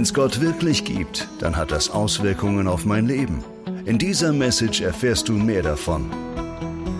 Wenn 0.00 0.04
es 0.04 0.14
Gott 0.14 0.40
wirklich 0.40 0.86
gibt, 0.86 1.28
dann 1.40 1.58
hat 1.58 1.70
das 1.70 1.90
Auswirkungen 1.90 2.68
auf 2.68 2.86
mein 2.86 3.06
Leben. 3.06 3.44
In 3.84 3.98
dieser 3.98 4.32
Message 4.32 4.80
erfährst 4.80 5.28
du 5.28 5.34
mehr 5.34 5.62
davon. 5.62 6.10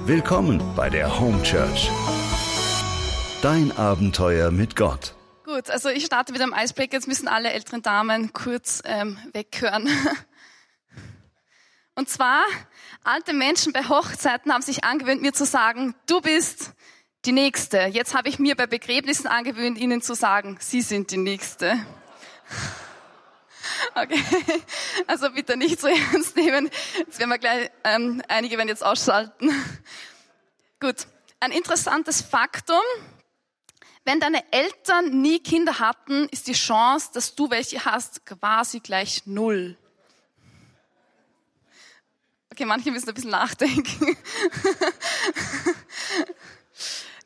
Willkommen 0.05 0.63
bei 0.77 0.91
der 0.91 1.19
Home 1.19 1.43
Church. 1.43 1.91
Dein 3.41 3.75
Abenteuer 3.75 4.51
mit 4.51 4.77
Gott. 4.77 5.15
Gut, 5.47 5.71
also 5.71 5.89
ich 5.89 6.05
starte 6.05 6.33
mit 6.33 6.43
einem 6.43 6.53
Eisbreaker. 6.53 6.93
Jetzt 6.93 7.09
müssen 7.09 7.27
alle 7.27 7.51
älteren 7.53 7.81
Damen 7.81 8.35
kurz 8.35 8.83
ähm, 8.85 9.17
weghören. 9.33 9.89
Und 11.95 12.11
zwar, 12.11 12.43
alte 13.03 13.33
Menschen 13.33 13.73
bei 13.73 13.89
Hochzeiten 13.89 14.53
haben 14.53 14.61
sich 14.61 14.85
angewöhnt, 14.85 15.23
mir 15.23 15.33
zu 15.33 15.47
sagen, 15.47 15.95
du 16.07 16.21
bist 16.21 16.73
die 17.25 17.33
Nächste. 17.33 17.79
Jetzt 17.79 18.15
habe 18.15 18.29
ich 18.29 18.39
mir 18.39 18.57
bei 18.57 18.67
Begräbnissen 18.67 19.27
angewöhnt, 19.27 19.79
ihnen 19.79 20.03
zu 20.03 20.13
sagen, 20.13 20.59
sie 20.61 20.83
sind 20.83 21.11
die 21.13 21.17
Nächste. 21.17 21.79
Okay, 23.95 24.23
also 25.07 25.31
bitte 25.31 25.57
nicht 25.57 25.81
so 25.81 25.87
ernst 26.13 26.37
nehmen. 26.37 26.71
Jetzt 26.99 27.19
werden 27.19 27.31
wir 27.31 27.39
gleich, 27.39 27.71
ähm, 27.85 28.23
einige 28.29 28.57
werden 28.57 28.69
jetzt 28.69 28.85
ausschalten. 28.85 29.51
Gut, 30.81 31.07
ein 31.41 31.53
interessantes 31.53 32.23
Faktum. 32.23 32.83
Wenn 34.05 34.21
deine 34.21 34.51
Eltern 34.53 35.21
nie 35.21 35.41
Kinder 35.41 35.79
hatten, 35.79 36.29
ist 36.31 36.47
die 36.47 36.55
Chance, 36.55 37.11
dass 37.13 37.35
du 37.35 37.51
welche 37.51 37.85
hast, 37.85 38.25
quasi 38.25 38.81
gleich 38.81 39.27
null. 39.27 39.77
Okay, 42.53 42.65
manche 42.65 42.91
müssen 42.91 43.09
ein 43.09 43.15
bisschen 43.15 43.31
nachdenken. 43.31 44.17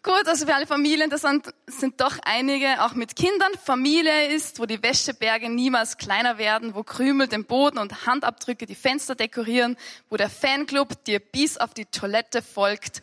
Gut, 0.03 0.27
also 0.27 0.45
für 0.45 0.55
alle 0.55 0.67
Familien, 0.67 1.09
das 1.09 1.23
sind, 1.23 1.47
sind 1.81 2.01
doch 2.01 2.19
einige, 2.25 2.83
auch 2.83 2.95
mit 2.95 3.17
Kindern. 3.17 3.53
Familie 3.63 4.29
ist, 4.29 4.59
wo 4.59 4.67
die 4.67 4.83
Wäscheberge 4.83 5.49
niemals 5.49 5.99
kleiner 5.99 6.39
werden, 6.39 6.75
wo 6.75 6.83
Krümel 6.83 7.29
den 7.29 7.45
Boden 7.45 7.79
und 7.79 8.07
Handabdrücke 8.07 8.67
die 8.67 8.75
Fenster 8.75 9.15
dekorieren, 9.15 9.77
wo 10.11 10.17
der 10.17 10.31
Fanclub 10.31 11.05
dir 11.05 11.21
bis 11.21 11.57
auf 11.57 11.75
die 11.75 11.87
Toilette 11.87 12.43
folgt 12.43 13.01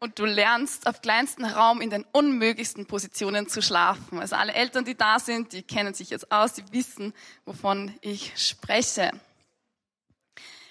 und 0.00 0.18
du 0.18 0.24
lernst 0.24 0.86
auf 0.86 1.02
kleinstem 1.02 1.44
Raum 1.44 1.80
in 1.80 1.90
den 1.90 2.04
unmöglichsten 2.12 2.86
Positionen 2.86 3.48
zu 3.48 3.62
schlafen. 3.62 4.20
Also 4.20 4.36
alle 4.36 4.54
Eltern, 4.54 4.84
die 4.84 4.96
da 4.96 5.18
sind, 5.18 5.52
die 5.52 5.62
kennen 5.62 5.94
sich 5.94 6.10
jetzt 6.10 6.30
aus, 6.30 6.54
die 6.54 6.64
wissen, 6.72 7.12
wovon 7.44 7.94
ich 8.00 8.32
spreche. 8.36 9.10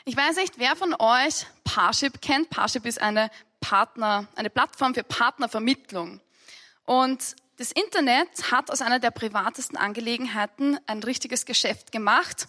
Ich 0.05 0.15
weiß 0.15 0.37
nicht, 0.37 0.57
wer 0.57 0.75
von 0.77 0.95
euch 0.97 1.45
Parship 1.65 2.21
kennt. 2.21 2.49
Parship 2.49 2.85
ist 2.85 3.01
eine 3.01 3.29
Partner, 3.59 4.27
eine 4.35 4.49
Plattform 4.49 4.93
für 4.93 5.03
Partnervermittlung. 5.03 6.21
Und 6.87 7.35
das 7.57 7.73
Internet 7.73 8.49
hat 8.49 8.71
aus 8.71 8.81
einer 8.81 8.99
der 8.99 9.11
privatesten 9.11 9.77
Angelegenheiten 9.77 10.79
ein 10.87 11.03
richtiges 11.03 11.45
Geschäft 11.45 11.91
gemacht. 11.91 12.47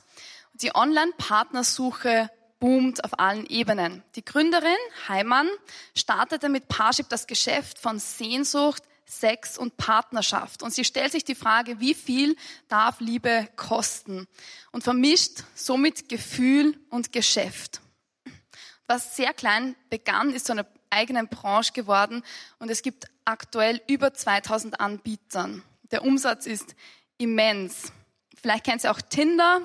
Die 0.55 0.75
Online-Partnersuche 0.77 2.31
boomt 2.61 3.03
auf 3.03 3.19
allen 3.19 3.47
Ebenen. 3.47 4.05
Die 4.15 4.25
Gründerin, 4.25 4.77
Heimann, 5.09 5.49
startete 5.97 6.49
mit 6.49 6.69
Parship 6.69 7.09
das 7.09 7.27
Geschäft 7.27 7.81
von 7.81 7.99
Sehnsucht, 7.99 8.85
Sex 9.07 9.59
und 9.59 9.77
Partnerschaft. 9.77 10.63
Und 10.63 10.73
sie 10.73 10.85
stellt 10.85 11.11
sich 11.11 11.25
die 11.25 11.35
Frage, 11.35 11.81
wie 11.81 11.95
viel 11.95 12.37
darf 12.69 13.01
Liebe 13.01 13.49
kosten? 13.57 14.29
Und 14.71 14.85
vermischt 14.85 15.43
somit 15.57 16.09
Gefühl 16.09 16.79
und 16.91 17.13
Geschäft. 17.13 17.81
Was 18.87 19.17
sehr 19.17 19.35
klein 19.35 19.75
begann, 19.91 20.33
ist 20.33 20.47
so 20.47 20.53
eine 20.53 20.67
eigenen 20.91 21.29
Branche 21.29 21.73
geworden 21.73 22.23
und 22.59 22.71
es 22.71 22.83
gibt 22.83 23.07
aktuell 23.29 23.81
über 23.87 24.15
2000 24.15 24.81
Anbietern. 24.81 25.63
Der 25.91 26.03
Umsatz 26.03 26.47
ist 26.47 26.75
immens. 27.19 27.93
Vielleicht 28.41 28.65
kennt 28.65 28.85
ihr 28.85 28.91
auch 28.91 29.01
Tinder. 29.01 29.61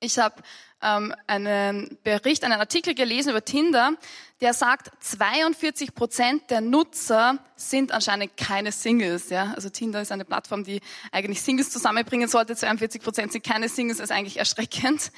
Ich 0.00 0.18
habe 0.18 0.36
ähm, 0.80 1.12
einen 1.26 1.98
Bericht, 2.04 2.44
einen 2.44 2.60
Artikel 2.60 2.94
gelesen 2.94 3.30
über 3.30 3.44
Tinder, 3.44 3.94
der 4.40 4.54
sagt, 4.54 4.92
42 5.02 5.94
Prozent 5.94 6.50
der 6.50 6.60
Nutzer 6.60 7.38
sind 7.56 7.90
anscheinend 7.90 8.36
keine 8.36 8.70
Singles. 8.70 9.30
Ja? 9.30 9.52
Also 9.56 9.70
Tinder 9.70 10.00
ist 10.00 10.12
eine 10.12 10.24
Plattform, 10.24 10.62
die 10.62 10.80
eigentlich 11.10 11.42
Singles 11.42 11.70
zusammenbringen 11.70 12.28
sollte. 12.28 12.54
42 12.54 13.02
Prozent 13.02 13.32
sind 13.32 13.44
keine 13.44 13.68
Singles, 13.68 13.98
ist 13.98 14.12
eigentlich 14.12 14.36
erschreckend. 14.36 15.10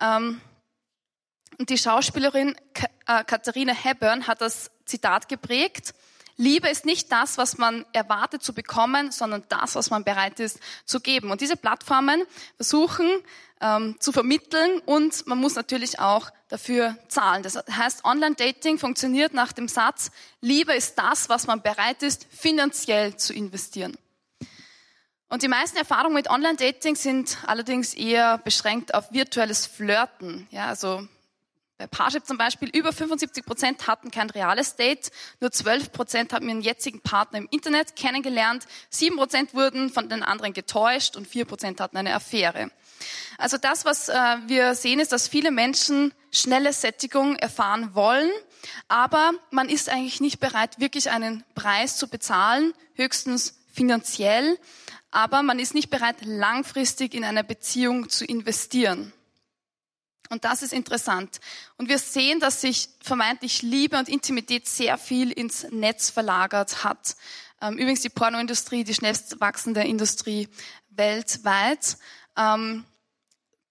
Ähm, 0.00 0.40
und 1.58 1.70
die 1.70 1.78
Schauspielerin 1.78 2.56
äh, 3.06 3.22
Katharina 3.22 3.72
Hepburn 3.72 4.26
hat 4.26 4.40
das 4.40 4.72
Zitat 4.84 5.28
geprägt. 5.28 5.94
Liebe 6.36 6.68
ist 6.68 6.84
nicht 6.84 7.12
das, 7.12 7.38
was 7.38 7.58
man 7.58 7.84
erwartet 7.92 8.42
zu 8.42 8.52
bekommen, 8.54 9.12
sondern 9.12 9.44
das, 9.48 9.74
was 9.76 9.90
man 9.90 10.04
bereit 10.04 10.40
ist 10.40 10.58
zu 10.84 11.00
geben. 11.00 11.30
Und 11.30 11.40
diese 11.40 11.56
Plattformen 11.56 12.24
versuchen 12.56 13.08
ähm, 13.60 13.96
zu 14.00 14.12
vermitteln 14.12 14.80
und 14.84 15.26
man 15.26 15.38
muss 15.38 15.54
natürlich 15.54 16.00
auch 16.00 16.30
dafür 16.48 16.98
zahlen. 17.08 17.42
Das 17.42 17.56
heißt, 17.56 18.04
Online-Dating 18.04 18.78
funktioniert 18.78 19.32
nach 19.32 19.52
dem 19.52 19.68
Satz, 19.68 20.10
Liebe 20.40 20.74
ist 20.74 20.98
das, 20.98 21.28
was 21.28 21.46
man 21.46 21.62
bereit 21.62 22.02
ist, 22.02 22.26
finanziell 22.30 23.16
zu 23.16 23.32
investieren. 23.32 23.96
Und 25.28 25.42
die 25.42 25.48
meisten 25.48 25.78
Erfahrungen 25.78 26.14
mit 26.14 26.28
Online-Dating 26.28 26.96
sind 26.96 27.38
allerdings 27.46 27.94
eher 27.94 28.38
beschränkt 28.38 28.94
auf 28.94 29.10
virtuelles 29.12 29.66
Flirten. 29.66 30.46
Ja, 30.50 30.66
also 30.66 31.08
bei 31.76 31.88
Parship 31.88 32.24
zum 32.24 32.38
Beispiel, 32.38 32.68
über 32.68 32.92
75 32.92 33.44
Prozent 33.44 33.86
hatten 33.88 34.10
kein 34.10 34.30
reales 34.30 34.76
Date, 34.76 35.10
nur 35.40 35.50
12 35.50 35.90
Prozent 35.90 36.32
haben 36.32 36.48
ihren 36.48 36.60
jetzigen 36.60 37.00
Partner 37.00 37.38
im 37.38 37.48
Internet 37.50 37.96
kennengelernt, 37.96 38.64
7 38.90 39.16
Prozent 39.16 39.54
wurden 39.54 39.90
von 39.90 40.08
den 40.08 40.22
anderen 40.22 40.52
getäuscht 40.52 41.16
und 41.16 41.26
4 41.26 41.44
Prozent 41.44 41.80
hatten 41.80 41.96
eine 41.96 42.14
Affäre. 42.14 42.70
Also 43.38 43.58
das, 43.58 43.84
was 43.84 44.08
äh, 44.08 44.14
wir 44.46 44.76
sehen, 44.76 45.00
ist, 45.00 45.10
dass 45.10 45.26
viele 45.26 45.50
Menschen 45.50 46.14
schnelle 46.30 46.72
Sättigung 46.72 47.36
erfahren 47.36 47.94
wollen, 47.94 48.30
aber 48.86 49.32
man 49.50 49.68
ist 49.68 49.88
eigentlich 49.88 50.20
nicht 50.20 50.38
bereit, 50.38 50.78
wirklich 50.78 51.10
einen 51.10 51.44
Preis 51.56 51.96
zu 51.96 52.08
bezahlen, 52.08 52.72
höchstens 52.94 53.58
finanziell, 53.72 54.58
aber 55.10 55.42
man 55.42 55.58
ist 55.58 55.74
nicht 55.74 55.90
bereit, 55.90 56.16
langfristig 56.22 57.14
in 57.14 57.24
eine 57.24 57.42
Beziehung 57.42 58.08
zu 58.08 58.24
investieren. 58.24 59.12
Und 60.34 60.44
das 60.44 60.62
ist 60.62 60.72
interessant. 60.72 61.38
Und 61.76 61.88
wir 61.88 61.98
sehen, 61.98 62.40
dass 62.40 62.60
sich 62.60 62.88
vermeintlich 63.00 63.62
Liebe 63.62 63.96
und 63.96 64.08
Intimität 64.08 64.68
sehr 64.68 64.98
viel 64.98 65.30
ins 65.30 65.64
Netz 65.70 66.10
verlagert 66.10 66.82
hat. 66.82 67.14
Ähm, 67.62 67.74
übrigens 67.74 68.00
die 68.00 68.08
Pornoindustrie, 68.08 68.82
die 68.82 68.94
schnellst 68.94 69.40
wachsende 69.40 69.82
Industrie 69.82 70.48
weltweit, 70.90 71.98
ähm, 72.36 72.84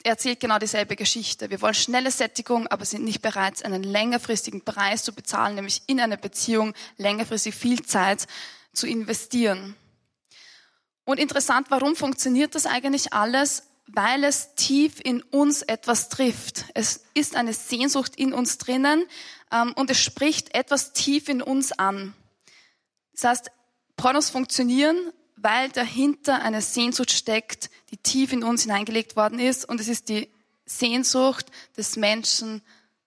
erzählt 0.06 0.40
genau 0.40 0.58
dieselbe 0.58 0.96
Geschichte. 0.96 1.50
Wir 1.50 1.60
wollen 1.60 1.74
schnelle 1.74 2.12
Sättigung, 2.12 2.68
aber 2.68 2.86
sind 2.86 3.04
nicht 3.04 3.22
bereit, 3.22 3.66
einen 3.66 3.84
längerfristigen 3.84 4.62
Preis 4.62 5.04
zu 5.04 5.12
bezahlen, 5.12 5.56
nämlich 5.56 5.82
in 5.88 6.00
eine 6.00 6.18
Beziehung 6.18 6.74
längerfristig 6.96 7.56
viel 7.56 7.84
Zeit 7.84 8.26
zu 8.72 8.88
investieren. 8.88 9.76
Und 11.04 11.20
interessant, 11.20 11.68
warum 11.72 11.98
funktioniert 11.98 12.56
das 12.56 12.66
eigentlich 12.66 13.12
alles? 13.12 13.64
Weil 13.88 14.24
es 14.24 14.56
tief 14.56 15.00
in 15.04 15.22
uns 15.22 15.62
etwas 15.62 16.10
trifft. 16.10 16.66
Es 16.74 17.06
ist 17.14 17.36
eine 17.36 17.54
Sehnsucht 17.54 18.16
in 18.16 18.34
uns 18.34 18.58
drinnen 18.58 19.06
ähm, 19.52 19.74
und 19.74 19.92
es 19.92 20.00
spricht 20.00 20.56
etwas 20.56 20.94
tief 20.94 21.30
in 21.30 21.42
uns 21.42 21.72
an. 21.72 22.14
Das 23.14 23.24
heißt, 23.26 23.52
Pornos 23.96 24.30
funktionieren, 24.30 24.98
weil 25.36 25.70
dahinter 25.70 26.42
eine 26.42 26.62
Sehnsucht 26.62 27.12
steckt, 27.12 27.70
die 27.92 27.98
tief 27.98 28.34
in 28.34 28.44
uns 28.44 28.64
hineingelegt 28.64 29.16
worden 29.16 29.40
ist 29.40 29.66
und 29.68 29.80
es 29.80 29.88
ist 29.88 30.10
die 30.10 30.30
Sehnsucht 30.66 31.48
des 31.78 31.98
Menschen 31.98 32.62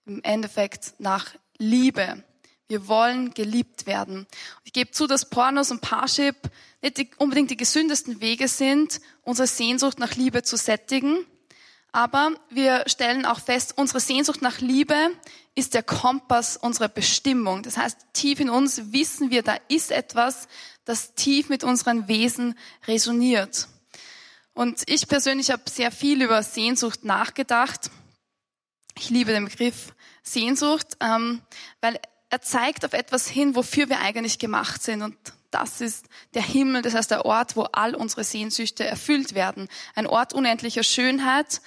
im 0.05 0.23
Endeffekt 0.23 0.95
nach 0.99 1.35
Liebe. 1.59 2.23
Wir 2.69 2.89
wollen 2.89 3.33
geliebt 3.33 3.87
werden. 3.87 4.27
Ich 4.65 4.73
gebe 4.73 4.91
zu, 4.91 5.07
dass 5.07 5.31
Pornos 5.31 5.71
und 5.71 5.81
Parship 5.81 6.37
nicht 6.83 6.99
die, 6.99 7.11
unbedingt 7.19 7.51
die 7.51 7.57
gesündesten 7.57 8.21
Wege 8.21 8.49
sind, 8.49 9.01
unsere 9.23 9.47
Sehnsucht 9.47 9.99
nach 9.99 10.15
Liebe 10.15 10.43
zu 10.43 10.57
sättigen. 10.57 11.25
Aber 11.93 12.33
wir 12.51 12.85
stellen 12.87 13.25
auch 13.25 13.41
fest, 13.41 13.75
unsere 13.77 14.01
Sehnsucht 14.01 14.43
nach 14.43 14.61
Liebe 14.61 15.13
ist 15.55 15.75
der 15.75 15.83
Kompass 15.83 16.57
unserer 16.57 16.89
Bestimmung. 16.89 17.63
Das 17.63 17.79
heißt, 17.79 17.99
tief 18.13 18.41
in 18.41 18.51
uns 18.51 18.93
wissen 18.93 19.31
wir, 19.31 19.43
da 19.43 19.57
ist 19.69 19.91
etwas, 19.91 20.49
das 20.85 21.15
tief 21.15 21.49
mit 21.49 21.65
unseren 21.65 22.09
Wesen 22.09 22.59
resoniert. 22.87 23.69
Und 24.53 24.83
ich 24.87 25.09
persönlich 25.09 25.51
habe 25.51 25.63
sehr 25.71 25.91
viel 25.91 26.23
über 26.23 26.43
Sehnsucht 26.43 27.05
nachgedacht. 27.05 27.91
Ich 28.99 29.11
liebe 29.11 29.33
den 29.33 29.47
Begriff 29.47 29.95
Sehnsucht, 30.23 30.97
ähm, 31.01 31.43
weil 31.81 31.99
er 32.31 32.43
zeigt 32.43 32.85
auf 32.85 32.93
etwas 32.93 33.29
hin, 33.29 33.55
wofür 33.55 33.89
wir 33.89 34.01
eigentlich 34.01 34.39
gemacht 34.39 34.83
sind. 34.83 35.03
Und 35.03 35.17
das 35.51 35.81
ist 35.81 36.07
der 36.35 36.43
Himmel, 36.43 36.83
das 36.83 36.95
heißt 36.95 37.11
der 37.11 37.25
Ort, 37.25 37.57
wo 37.57 37.63
all 37.63 37.95
unsere 37.95 38.25
Sehnsüchte 38.25 38.85
erfüllt 38.85 39.35
werden. 39.35 39.69
Ein 39.95 40.07
Ort 40.07 40.33
unendlicher 40.33 40.83
Schönheit. 40.83 41.61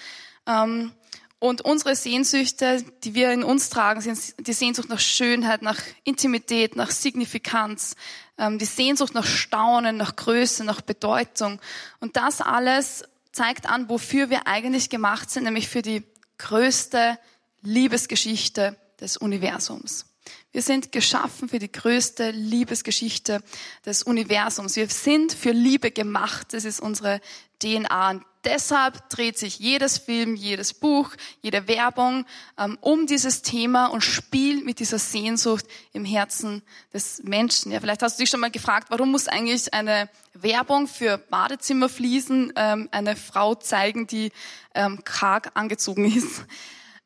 Ähm, 0.46 0.92
und 1.40 1.62
unsere 1.62 1.96
Sehnsüchte, 1.96 2.84
die 3.06 3.14
wir 3.14 3.32
in 3.32 3.44
uns 3.44 3.70
tragen, 3.70 4.02
sind 4.02 4.46
die 4.46 4.54
Sehnsucht 4.54 4.90
nach 4.90 5.00
Schönheit, 5.00 5.62
nach 5.62 5.80
Intimität, 6.04 6.76
nach 6.76 6.92
Signifikanz, 6.92 7.96
ähm, 8.38 8.60
die 8.60 8.66
Sehnsucht 8.66 9.14
nach 9.14 9.26
Staunen, 9.26 9.96
nach 9.96 10.18
Größe, 10.18 10.66
nach 10.66 10.82
Bedeutung. 10.82 11.62
Und 12.02 12.18
das 12.18 12.42
alles 12.42 13.06
zeigt 13.32 13.70
an, 13.70 13.88
wofür 13.88 14.30
wir 14.30 14.48
eigentlich 14.48 14.90
gemacht 14.90 15.30
sind, 15.30 15.46
nämlich 15.46 15.70
für 15.70 15.82
die 15.82 16.04
größte 16.38 17.18
Liebesgeschichte 17.62 18.76
des 19.00 19.16
Universums. 19.16 20.09
Wir 20.52 20.64
sind 20.64 20.92
geschaffen 20.92 21.48
für 21.48 21.60
die 21.60 21.72
größte 21.72 22.32
Liebesgeschichte 22.32 23.44
des 23.86 24.02
Universums. 24.02 24.76
Wir 24.76 24.88
sind 24.88 25.32
für 25.32 25.52
Liebe 25.52 25.92
gemacht. 25.92 26.48
Das 26.54 26.66
ist 26.66 26.80
unsere 26.80 27.22
DNA. 27.62 28.10
Und 28.10 28.24
deshalb 28.44 29.12
dreht 29.12 29.38
sich 29.38 29.60
jedes 29.60 30.00
Film, 30.00 30.36
jedes 30.36 30.74
Buch, 30.74 31.12
jede 31.44 31.68
Werbung 31.68 32.26
ähm, 32.58 32.80
um 32.82 33.06
dieses 33.06 33.44
Thema 33.44 33.88
und 33.88 34.04
spielt 34.04 34.66
mit 34.66 34.80
dieser 34.80 34.98
Sehnsucht 34.98 35.66
im 35.94 36.04
Herzen 36.04 36.64
des 36.94 37.22
Menschen. 37.22 37.72
Ja, 37.72 37.80
vielleicht 37.80 38.02
hast 38.02 38.18
du 38.18 38.24
dich 38.24 38.32
schon 38.32 38.40
mal 38.40 38.50
gefragt, 38.50 38.88
warum 38.90 39.12
muss 39.12 39.28
eigentlich 39.28 39.72
eine 39.76 40.10
Werbung 40.34 40.88
für 40.88 41.20
Badezimmerfliesen 41.20 42.54
ähm, 42.56 42.90
eine 42.92 43.16
Frau 43.16 43.54
zeigen, 43.54 44.08
die 44.08 44.32
ähm, 44.74 45.04
karg 45.04 45.52
angezogen 45.54 46.06
ist? 46.12 46.44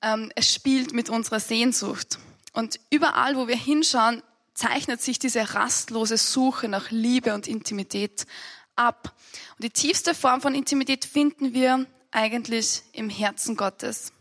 Ähm, 0.02 0.32
es 0.36 0.54
spielt 0.54 0.94
mit 0.94 1.10
unserer 1.10 1.42
Sehnsucht. 1.42 2.20
Und 2.54 2.80
überall, 2.90 3.36
wo 3.36 3.48
wir 3.48 3.58
hinschauen, 3.58 4.24
zeichnet 4.54 5.02
sich 5.02 5.20
diese 5.20 5.56
rastlose 5.56 6.18
Suche 6.18 6.68
nach 6.68 6.92
Liebe 6.92 7.34
und 7.34 7.48
Intimität 7.48 8.26
ab. 8.76 9.14
Und 9.58 9.64
die 9.64 9.72
tiefste 9.72 10.14
Form 10.14 10.42
von 10.42 10.56
Intimität 10.56 11.06
finden 11.06 11.54
wir 11.54 11.86
eigentlich 12.12 12.84
im 12.94 13.10
Herzen 13.10 13.58
Gottes. 13.58 14.14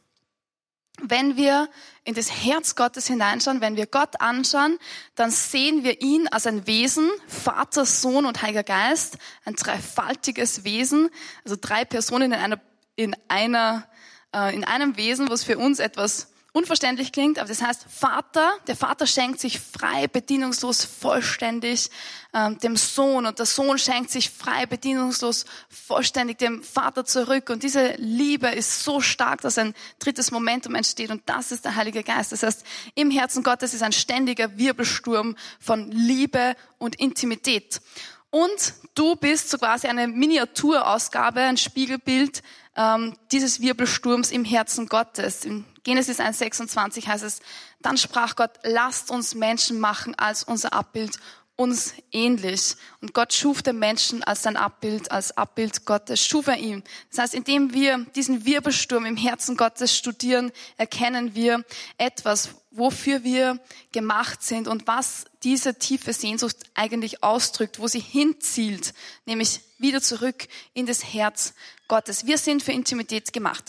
Wenn 1.01 1.37
wir 1.37 1.69
in 2.05 2.15
das 2.15 2.31
Herz 2.31 2.75
Gottes 2.75 3.07
hineinschauen, 3.07 3.61
wenn 3.61 3.77
wir 3.77 3.87
Gott 3.87 4.21
anschauen, 4.21 4.79
dann 5.15 5.31
sehen 5.31 5.85
wir 5.85 6.01
ihn 6.01 6.29
als 6.29 6.47
ein 6.47 6.67
Wesen, 6.67 7.11
Vater, 7.27 7.85
Sohn 7.87 8.25
und 8.25 8.43
Heiliger 8.43 8.63
Geist, 8.63 9.19
ein 9.45 9.55
dreifaltiges 9.55 10.65
Wesen, 10.65 11.11
also 11.45 11.57
drei 11.61 11.85
Personen 11.85 12.33
in 12.33 12.39
einer, 12.39 12.61
in 12.95 13.17
einer, 13.29 13.89
äh, 14.35 14.55
in 14.55 14.65
einem 14.65 14.97
Wesen, 14.97 15.29
was 15.29 15.45
für 15.45 15.59
uns 15.59 15.79
etwas 15.79 16.32
unverständlich 16.53 17.13
klingt, 17.13 17.39
aber 17.39 17.49
das 17.49 17.63
heißt 17.63 17.87
Vater, 17.89 18.53
der 18.67 18.77
Vater 18.77 19.07
schenkt 19.07 19.41
sich 19.41 19.59
frei, 19.59 20.07
bedienungslos, 20.07 20.85
vollständig 20.85 21.91
ähm, 22.35 22.59
dem 22.59 22.77
Sohn 22.77 23.25
und 23.25 23.39
der 23.39 23.47
Sohn 23.47 23.79
schenkt 23.79 24.11
sich 24.11 24.29
frei, 24.31 24.67
bedienungslos, 24.67 25.47
vollständig 25.71 26.39
dem 26.39 26.63
Vater 26.63 27.07
zurück 27.07 27.49
und 27.49 27.63
diese 27.63 27.95
Liebe 27.97 28.49
ist 28.49 28.85
so 28.85 29.01
stark, 29.01 29.41
dass 29.41 29.57
ein 29.57 29.75
drittes 29.99 30.31
Momentum 30.31 30.75
entsteht 30.75 31.11
und 31.11 31.23
das 31.27 31.53
ist 31.53 31.65
der 31.65 31.75
Heilige 31.75 32.03
Geist. 32.03 32.33
Das 32.33 32.43
heißt, 32.43 32.65
im 32.95 33.11
Herzen 33.11 33.43
Gottes 33.43 33.73
ist 33.73 33.83
ein 33.83 33.93
ständiger 33.93 34.59
Wirbelsturm 34.59 35.37
von 35.59 35.91
Liebe 35.91 36.55
und 36.77 36.97
Intimität. 36.97 37.81
Und 38.29 38.75
du 38.95 39.17
bist 39.17 39.51
so 39.51 39.59
quasi 39.59 39.89
eine 39.89 40.09
Miniaturausgabe, 40.09 41.41
ein 41.41 41.59
Spiegelbild 41.59 42.43
ähm, 42.77 43.15
dieses 43.31 43.61
Wirbelsturms 43.61 44.31
im 44.31 44.45
Herzen 44.45 44.87
Gottes. 44.87 45.47
Genesis 45.85 46.21
1,26 46.21 47.07
heißt 47.07 47.25
es, 47.25 47.41
dann 47.81 47.97
sprach 47.97 48.37
Gott, 48.37 48.53
lasst 48.63 49.11
uns 49.11 49.35
Menschen 49.35 49.81
machen 49.81 50.15
als 50.17 50.45
unser 50.45 50.73
Abbild 50.73 51.19
uns 51.57 51.95
ähnlich. 52.11 52.77
Und 53.01 53.15
Gott 53.15 53.33
schuf 53.33 53.63
den 53.63 53.79
Menschen 53.79 54.23
als 54.23 54.43
sein 54.43 54.57
Abbild, 54.57 55.11
als 55.11 55.37
Abbild 55.37 55.85
Gottes, 55.85 56.25
schuf 56.25 56.47
er 56.47 56.57
ihn. 56.57 56.83
Das 57.11 57.19
heißt, 57.19 57.35
indem 57.35 57.73
wir 57.73 58.07
diesen 58.15 58.45
Wirbelsturm 58.45 59.05
im 59.07 59.17
Herzen 59.17 59.57
Gottes 59.57 59.97
studieren, 59.97 60.51
erkennen 60.77 61.35
wir 61.35 61.65
etwas, 61.99 62.51
wofür 62.73 63.25
wir 63.25 63.59
gemacht 63.93 64.43
sind 64.43 64.69
und 64.69 64.87
was 64.87 65.25
diese 65.43 65.79
tiefe 65.79 66.13
Sehnsucht 66.13 66.57
eigentlich 66.75 67.23
ausdrückt, 67.23 67.79
wo 67.79 67.87
sie 67.87 68.01
hinzielt, 68.01 68.95
nämlich 69.27 69.61
wieder 69.79 70.01
zurück 70.01 70.47
in 70.75 70.87
das 70.87 71.13
Herz 71.13 71.55
Gottes. 71.89 72.27
Wir 72.27 72.39
sind 72.39 72.63
für 72.63 72.73
Intimität 72.73 73.33
gemacht. 73.33 73.65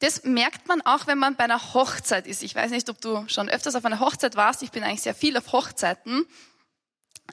Das 0.00 0.24
merkt 0.24 0.66
man 0.66 0.80
auch, 0.82 1.06
wenn 1.06 1.18
man 1.18 1.36
bei 1.36 1.44
einer 1.44 1.74
Hochzeit 1.74 2.26
ist. 2.26 2.42
Ich 2.42 2.54
weiß 2.54 2.70
nicht, 2.70 2.88
ob 2.88 3.00
du 3.00 3.24
schon 3.28 3.48
öfters 3.48 3.76
auf 3.76 3.84
einer 3.84 4.00
Hochzeit 4.00 4.34
warst. 4.36 4.62
Ich 4.62 4.70
bin 4.70 4.82
eigentlich 4.82 5.02
sehr 5.02 5.14
viel 5.14 5.36
auf 5.36 5.52
Hochzeiten. 5.52 6.26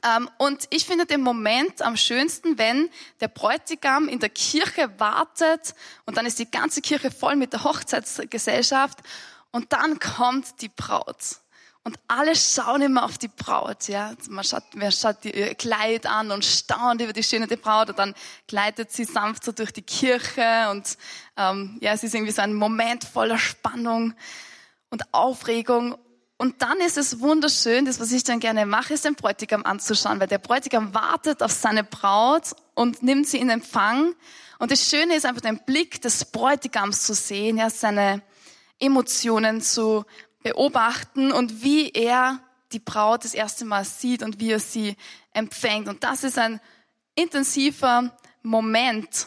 Ähm, 0.04 0.30
und 0.38 0.66
ich 0.70 0.86
finde 0.86 1.06
den 1.06 1.22
Moment 1.22 1.82
am 1.82 1.96
schönsten, 1.96 2.58
wenn 2.58 2.88
der 3.20 3.28
Bräutigam 3.28 4.08
in 4.08 4.20
der 4.20 4.28
Kirche 4.28 4.90
wartet 4.98 5.74
und 6.06 6.16
dann 6.16 6.26
ist 6.26 6.38
die 6.38 6.50
ganze 6.50 6.82
Kirche 6.82 7.10
voll 7.10 7.36
mit 7.36 7.52
der 7.52 7.64
Hochzeitsgesellschaft 7.64 8.98
und 9.52 9.72
dann 9.72 9.98
kommt 9.98 10.60
die 10.60 10.68
Braut. 10.68 11.40
Und 11.84 11.98
alle 12.06 12.36
schauen 12.36 12.82
immer 12.82 13.04
auf 13.04 13.16
die 13.16 13.28
Braut, 13.28 13.88
ja. 13.88 14.12
Man 14.28 14.44
schaut, 14.44 14.64
wer 14.74 14.90
schaut 14.90 15.24
ihr 15.24 15.54
Kleid 15.54 16.06
an 16.06 16.30
und 16.30 16.44
staunt 16.44 17.00
über 17.00 17.12
die 17.14 17.22
schöne 17.22 17.46
Braut 17.46 17.88
und 17.88 17.98
dann 17.98 18.14
gleitet 18.46 18.92
sie 18.92 19.04
sanft 19.04 19.44
so 19.44 19.52
durch 19.52 19.72
die 19.72 19.82
Kirche 19.82 20.68
und 20.70 20.98
ähm, 21.36 21.78
ja, 21.80 21.92
es 21.92 22.02
ist 22.02 22.14
irgendwie 22.14 22.32
so 22.32 22.42
ein 22.42 22.52
Moment 22.52 23.04
voller 23.04 23.38
Spannung 23.38 24.12
und 24.90 25.02
Aufregung 25.12 25.96
und 26.40 26.62
dann 26.62 26.78
ist 26.80 26.96
es 26.96 27.18
wunderschön, 27.18 27.84
das 27.84 27.98
was 27.98 28.12
ich 28.12 28.22
dann 28.22 28.38
gerne 28.38 28.64
mache, 28.64 28.94
ist 28.94 29.04
den 29.04 29.16
Bräutigam 29.16 29.64
anzuschauen, 29.64 30.20
weil 30.20 30.28
der 30.28 30.38
Bräutigam 30.38 30.94
wartet 30.94 31.42
auf 31.42 31.50
seine 31.50 31.82
Braut 31.82 32.54
und 32.74 33.02
nimmt 33.02 33.26
sie 33.26 33.38
in 33.38 33.50
Empfang. 33.50 34.14
Und 34.60 34.70
das 34.70 34.88
Schöne 34.88 35.16
ist 35.16 35.26
einfach 35.26 35.40
den 35.40 35.58
Blick 35.64 36.00
des 36.00 36.24
Bräutigams 36.26 37.02
zu 37.02 37.12
sehen, 37.12 37.58
ja, 37.58 37.70
seine 37.70 38.22
Emotionen 38.78 39.60
zu 39.60 40.04
beobachten 40.42 41.32
und 41.32 41.62
wie 41.62 41.90
er 41.90 42.40
die 42.72 42.78
Braut 42.78 43.24
das 43.24 43.34
erste 43.34 43.64
Mal 43.64 43.84
sieht 43.84 44.22
und 44.22 44.40
wie 44.40 44.52
er 44.52 44.60
sie 44.60 44.96
empfängt. 45.32 45.88
Und 45.88 46.04
das 46.04 46.24
ist 46.24 46.38
ein 46.38 46.60
intensiver 47.14 48.16
Moment. 48.42 49.26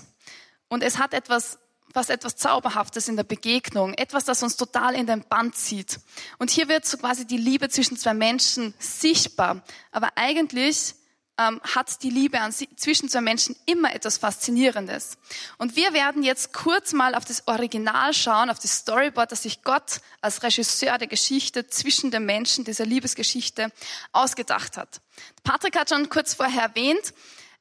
Und 0.70 0.84
es 0.84 1.00
hat 1.00 1.14
etwas 1.14 1.58
was 1.94 2.10
etwas 2.10 2.36
Zauberhaftes 2.38 3.08
in 3.08 3.16
der 3.16 3.24
Begegnung, 3.24 3.94
etwas, 3.94 4.26
das 4.26 4.44
uns 4.44 4.56
total 4.56 4.96
in 4.96 5.08
den 5.08 5.24
Band 5.24 5.56
zieht. 5.56 6.00
Und 6.38 6.50
hier 6.50 6.68
wird 6.70 6.86
so 6.86 6.98
quasi 6.98 7.26
die 7.26 7.38
Liebe 7.38 7.70
zwischen 7.70 7.98
zwei 7.98 8.14
Menschen 8.14 8.74
sichtbar. 8.80 9.62
Aber 9.92 10.10
eigentlich 10.16 10.96
ähm, 11.42 11.62
hat 11.64 12.04
die 12.04 12.10
Liebe 12.10 12.40
an, 12.40 12.52
zwischen 12.52 13.10
zwei 13.10 13.22
Menschen 13.22 13.56
immer 13.66 13.94
etwas 13.96 14.18
Faszinierendes. 14.18 15.18
Und 15.58 15.76
wir 15.76 15.94
werden 15.94 16.24
jetzt 16.24 16.54
kurz 16.54 16.94
mal 16.94 17.16
auf 17.16 17.26
das 17.26 17.48
Original 17.48 18.14
schauen, 18.14 18.50
auf 18.50 18.60
das 18.60 18.78
Storyboard, 18.78 19.32
das 19.32 19.44
sich 19.44 19.64
Gott 19.64 20.02
als 20.22 20.44
Regisseur 20.44 20.98
der 20.98 21.08
Geschichte 21.08 21.68
zwischen 21.68 22.12
den 22.12 22.26
Menschen, 22.26 22.64
dieser 22.64 22.86
Liebesgeschichte, 22.86 23.72
ausgedacht 24.12 24.78
hat. 24.78 25.02
Patrick 25.44 25.78
hat 25.78 25.90
schon 25.90 26.10
kurz 26.10 26.34
vorher 26.34 26.64
erwähnt, 26.64 27.14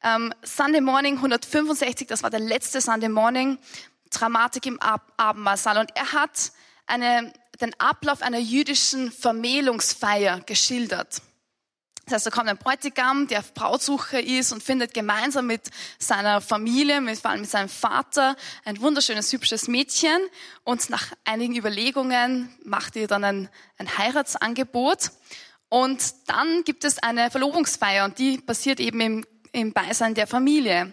ähm, 0.02 0.34
Sunday 0.42 0.80
Morning 0.80 1.16
165, 1.16 2.06
das 2.06 2.22
war 2.22 2.30
der 2.30 2.40
letzte 2.40 2.80
Sunday 2.80 3.08
Morning, 3.08 3.58
Dramatik 4.10 4.66
im 4.66 4.80
Ab 4.80 5.12
Abendmahlsaal. 5.16 5.78
Und 5.78 5.90
er 5.94 6.12
hat 6.12 6.52
eine, 6.86 7.32
den 7.60 7.78
Ablauf 7.78 8.22
einer 8.22 8.38
jüdischen 8.38 9.12
Vermählungsfeier 9.12 10.40
geschildert. 10.40 11.22
Das 12.10 12.16
heißt, 12.16 12.26
da 12.26 12.30
kommt 12.30 12.48
ein 12.48 12.56
Bräutigam, 12.56 13.28
der 13.28 13.38
auf 13.38 13.54
Brautsuche 13.54 14.20
ist 14.20 14.52
und 14.52 14.64
findet 14.64 14.94
gemeinsam 14.94 15.46
mit 15.46 15.62
seiner 16.00 16.40
Familie, 16.40 17.00
mit, 17.00 17.18
vor 17.20 17.30
allem 17.30 17.42
mit 17.42 17.50
seinem 17.50 17.68
Vater, 17.68 18.34
ein 18.64 18.80
wunderschönes, 18.80 19.32
hübsches 19.32 19.68
Mädchen. 19.68 20.18
Und 20.64 20.90
nach 20.90 21.12
einigen 21.24 21.54
Überlegungen 21.54 22.52
macht 22.64 22.96
ihr 22.96 23.06
dann 23.06 23.22
ein, 23.22 23.48
ein 23.78 23.96
Heiratsangebot. 23.96 25.12
Und 25.68 26.14
dann 26.26 26.64
gibt 26.64 26.84
es 26.84 26.98
eine 26.98 27.30
Verlobungsfeier 27.30 28.04
und 28.04 28.18
die 28.18 28.38
passiert 28.38 28.80
eben 28.80 29.00
im, 29.00 29.26
im 29.52 29.72
Beisein 29.72 30.14
der 30.14 30.26
Familie. 30.26 30.92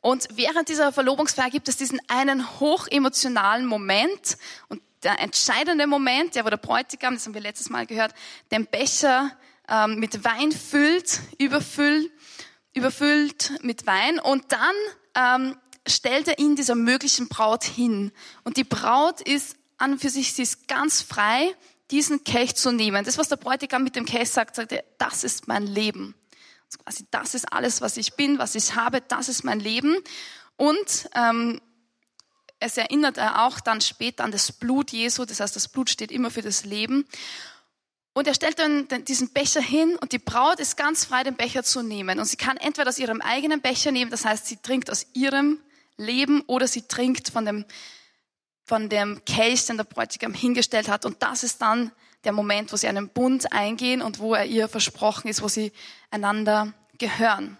Und 0.00 0.26
während 0.32 0.68
dieser 0.68 0.92
Verlobungsfeier 0.92 1.50
gibt 1.50 1.68
es 1.68 1.76
diesen 1.76 2.00
einen 2.08 2.58
hochemotionalen 2.58 3.66
Moment 3.66 4.36
und 4.68 4.82
der 5.04 5.20
entscheidende 5.20 5.86
Moment, 5.86 6.34
der 6.34 6.44
wo 6.44 6.50
der 6.50 6.56
Bräutigam, 6.56 7.14
das 7.14 7.26
haben 7.26 7.34
wir 7.34 7.40
letztes 7.40 7.70
Mal 7.70 7.86
gehört, 7.86 8.12
den 8.50 8.66
Becher 8.66 9.30
ähm, 9.68 9.98
mit 9.98 10.24
Wein 10.24 10.52
füllt, 10.52 11.20
überfüllt, 11.38 12.10
überfüllt 12.74 13.52
mit 13.62 13.86
Wein 13.86 14.18
und 14.18 14.52
dann 14.52 14.74
ähm, 15.14 15.56
stellt 15.86 16.28
er 16.28 16.38
ihn 16.38 16.56
dieser 16.56 16.74
möglichen 16.74 17.28
Braut 17.28 17.64
hin. 17.64 18.12
Und 18.44 18.56
die 18.56 18.64
Braut 18.64 19.20
ist 19.20 19.56
an 19.78 19.92
und 19.92 20.00
für 20.00 20.10
sich, 20.10 20.32
sie 20.32 20.42
ist 20.42 20.68
ganz 20.68 21.02
frei, 21.02 21.54
diesen 21.90 22.24
Kelch 22.24 22.54
zu 22.54 22.72
nehmen. 22.72 23.04
Das, 23.04 23.18
was 23.18 23.28
der 23.28 23.36
Bräutigam 23.36 23.84
mit 23.84 23.96
dem 23.96 24.04
Kelch 24.04 24.30
sagt, 24.30 24.56
sagt 24.56 24.72
er, 24.72 24.84
das 24.98 25.24
ist 25.24 25.48
mein 25.48 25.66
Leben. 25.66 26.14
Also 26.66 26.78
quasi, 26.78 27.06
das 27.10 27.34
ist 27.34 27.52
alles, 27.52 27.80
was 27.80 27.96
ich 27.96 28.14
bin, 28.14 28.38
was 28.38 28.54
ich 28.54 28.74
habe, 28.74 29.00
das 29.00 29.28
ist 29.28 29.44
mein 29.44 29.60
Leben. 29.60 29.96
Und 30.56 31.08
ähm, 31.14 31.60
es 32.58 32.76
erinnert 32.76 33.18
er 33.18 33.46
auch 33.46 33.60
dann 33.60 33.80
später 33.80 34.24
an 34.24 34.32
das 34.32 34.50
Blut 34.50 34.90
Jesu, 34.90 35.24
das 35.24 35.40
heißt, 35.40 35.54
das 35.54 35.68
Blut 35.68 35.90
steht 35.90 36.10
immer 36.10 36.30
für 36.30 36.42
das 36.42 36.64
Leben. 36.64 37.06
Und 38.16 38.26
er 38.26 38.32
stellt 38.32 38.58
dann 38.58 38.88
diesen 39.04 39.28
Becher 39.28 39.60
hin 39.60 39.94
und 40.00 40.12
die 40.12 40.18
Braut 40.18 40.58
ist 40.58 40.78
ganz 40.78 41.04
frei, 41.04 41.22
den 41.22 41.34
Becher 41.34 41.62
zu 41.62 41.82
nehmen. 41.82 42.18
Und 42.18 42.24
sie 42.24 42.38
kann 42.38 42.56
entweder 42.56 42.88
aus 42.88 42.98
ihrem 42.98 43.20
eigenen 43.20 43.60
Becher 43.60 43.92
nehmen, 43.92 44.10
das 44.10 44.24
heißt, 44.24 44.46
sie 44.46 44.56
trinkt 44.56 44.90
aus 44.90 45.04
ihrem 45.12 45.60
Leben 45.98 46.40
oder 46.46 46.66
sie 46.66 46.80
trinkt 46.80 47.28
von 47.28 47.44
dem, 47.44 47.66
von 48.64 48.88
dem 48.88 49.22
Kelch, 49.26 49.66
den 49.66 49.76
der 49.76 49.84
Bräutigam 49.84 50.32
hingestellt 50.32 50.88
hat. 50.88 51.04
Und 51.04 51.22
das 51.22 51.42
ist 51.42 51.60
dann 51.60 51.92
der 52.24 52.32
Moment, 52.32 52.72
wo 52.72 52.76
sie 52.76 52.88
einen 52.88 53.10
Bund 53.10 53.52
eingehen 53.52 54.00
und 54.00 54.18
wo 54.18 54.32
er 54.32 54.46
ihr 54.46 54.66
versprochen 54.66 55.28
ist, 55.28 55.42
wo 55.42 55.48
sie 55.48 55.70
einander 56.10 56.72
gehören. 56.96 57.58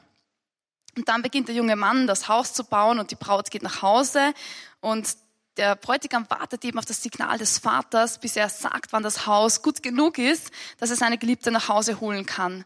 Und 0.96 1.06
dann 1.06 1.20
beginnt 1.20 1.48
der 1.48 1.54
junge 1.54 1.76
Mann, 1.76 2.06
das 2.06 2.28
Haus 2.28 2.54
zu 2.54 2.64
bauen 2.64 2.98
und 2.98 3.10
die 3.10 3.16
Braut 3.16 3.50
geht 3.50 3.62
nach 3.62 3.82
Hause 3.82 4.32
und 4.80 5.18
der 5.56 5.76
Bräutigam 5.76 6.26
wartet 6.28 6.64
eben 6.64 6.78
auf 6.78 6.84
das 6.84 7.02
Signal 7.02 7.38
des 7.38 7.58
Vaters, 7.58 8.18
bis 8.18 8.36
er 8.36 8.48
sagt, 8.48 8.92
wann 8.92 9.02
das 9.02 9.26
Haus 9.26 9.62
gut 9.62 9.82
genug 9.82 10.18
ist, 10.18 10.50
dass 10.78 10.90
er 10.90 10.96
seine 10.96 11.18
Geliebte 11.18 11.50
nach 11.50 11.68
Hause 11.68 12.00
holen 12.00 12.26
kann. 12.26 12.64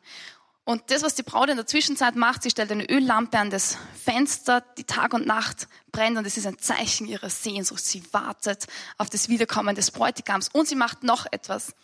Und 0.65 0.91
das, 0.91 1.03
was 1.03 1.15
die 1.15 1.23
Braut 1.23 1.49
in 1.49 1.57
der 1.57 1.67
Zwischenzeit 1.67 2.15
macht, 2.15 2.43
sie 2.43 2.51
stellt 2.51 2.71
eine 2.71 2.89
Öllampe 2.89 3.39
an 3.39 3.51
das 3.51 3.77
Fenster, 4.05 4.61
die 4.79 4.85
Tag 4.85 5.15
und 5.15 5.27
Nacht 5.27 5.69
brennt 5.91 6.17
und 6.17 6.27
es 6.27 6.37
ist 6.37 6.47
ein 6.47 6.59
Zeichen 6.59 7.09
ihrer 7.09 7.31
Sehnsucht. 7.31 7.85
Sie 7.85 8.05
wartet 8.13 8.67
auf 8.99 9.11
das 9.11 9.29
Wiederkommen 9.29 9.75
des 9.75 9.91
Bräutigams 9.91 10.49
und 10.49 10.69
sie 10.69 10.77
macht 10.77 11.03
noch 11.03 11.27
etwas. 11.31 11.75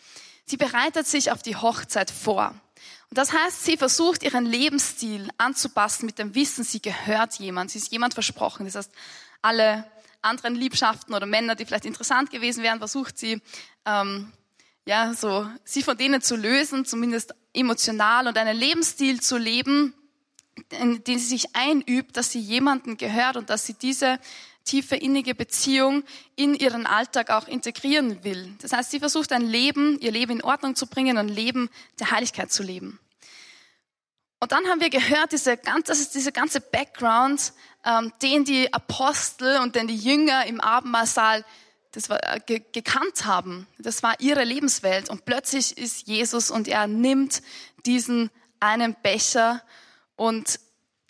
Sie 0.44 0.56
bereitet 0.56 1.06
sich 1.06 1.32
auf 1.32 1.42
die 1.42 1.56
Hochzeit 1.56 2.10
vor. 2.10 2.54
Und 3.10 3.18
das 3.18 3.32
heißt, 3.32 3.64
sie 3.64 3.76
versucht 3.76 4.22
ihren 4.22 4.46
Lebensstil 4.46 5.30
anzupassen 5.38 6.06
mit 6.06 6.18
dem 6.18 6.34
Wissen, 6.34 6.62
sie 6.62 6.82
gehört 6.82 7.34
jemand, 7.38 7.70
sie 7.70 7.78
ist 7.78 7.90
jemand 7.90 8.14
versprochen. 8.14 8.66
Das 8.66 8.76
heißt, 8.76 8.92
alle 9.42 9.84
anderen 10.26 10.54
Liebschaften 10.54 11.14
oder 11.14 11.26
Männer, 11.26 11.54
die 11.54 11.64
vielleicht 11.64 11.84
interessant 11.84 12.30
gewesen 12.30 12.62
wären, 12.62 12.78
versucht 12.78 13.18
sie, 13.18 13.40
ähm, 13.84 14.32
ja, 14.86 15.14
so, 15.14 15.48
sie 15.64 15.82
von 15.82 15.96
denen 15.96 16.22
zu 16.22 16.36
lösen, 16.36 16.84
zumindest 16.84 17.34
emotional 17.52 18.28
und 18.28 18.38
einen 18.38 18.56
Lebensstil 18.56 19.20
zu 19.20 19.36
leben, 19.36 19.94
in 20.70 21.02
den 21.04 21.18
sie 21.18 21.26
sich 21.26 21.56
einübt, 21.56 22.16
dass 22.16 22.30
sie 22.30 22.40
jemanden 22.40 22.96
gehört 22.96 23.36
und 23.36 23.50
dass 23.50 23.66
sie 23.66 23.74
diese 23.74 24.18
tiefe 24.64 24.96
innige 24.96 25.34
Beziehung 25.34 26.04
in 26.34 26.54
ihren 26.54 26.86
Alltag 26.86 27.30
auch 27.30 27.46
integrieren 27.46 28.24
will. 28.24 28.54
Das 28.60 28.72
heißt, 28.72 28.90
sie 28.90 28.98
versucht 28.98 29.32
ein 29.32 29.46
Leben, 29.46 29.98
ihr 30.00 30.12
Leben 30.12 30.32
in 30.32 30.44
Ordnung 30.44 30.74
zu 30.74 30.86
bringen, 30.86 31.18
ein 31.18 31.28
Leben 31.28 31.70
der 31.98 32.10
Heiligkeit 32.10 32.52
zu 32.52 32.62
leben. 32.62 32.98
Und 34.38 34.52
dann 34.52 34.66
haben 34.66 34.80
wir 34.80 34.90
gehört, 34.90 35.32
diese 35.32 35.56
ganze, 35.56 35.84
das 35.84 36.00
ist 36.00 36.14
diese 36.14 36.30
ganze 36.30 36.60
Background, 36.60 37.54
ähm, 37.86 38.12
den 38.20 38.44
die 38.44 38.72
Apostel 38.74 39.58
und 39.60 39.76
den 39.76 39.86
die 39.86 39.96
Jünger 39.96 40.44
im 40.46 40.60
Abendmahlsaal 40.60 41.44
das 41.92 42.10
war, 42.10 42.18
äh, 42.22 42.40
ge 42.44 42.62
gekannt 42.72 43.24
haben. 43.24 43.66
Das 43.78 44.02
war 44.02 44.20
ihre 44.20 44.44
Lebenswelt. 44.44 45.08
Und 45.08 45.24
plötzlich 45.24 45.78
ist 45.78 46.06
Jesus 46.06 46.50
und 46.50 46.68
er 46.68 46.86
nimmt 46.86 47.42
diesen 47.86 48.30
einen 48.60 48.94
Becher 49.02 49.62
und 50.16 50.60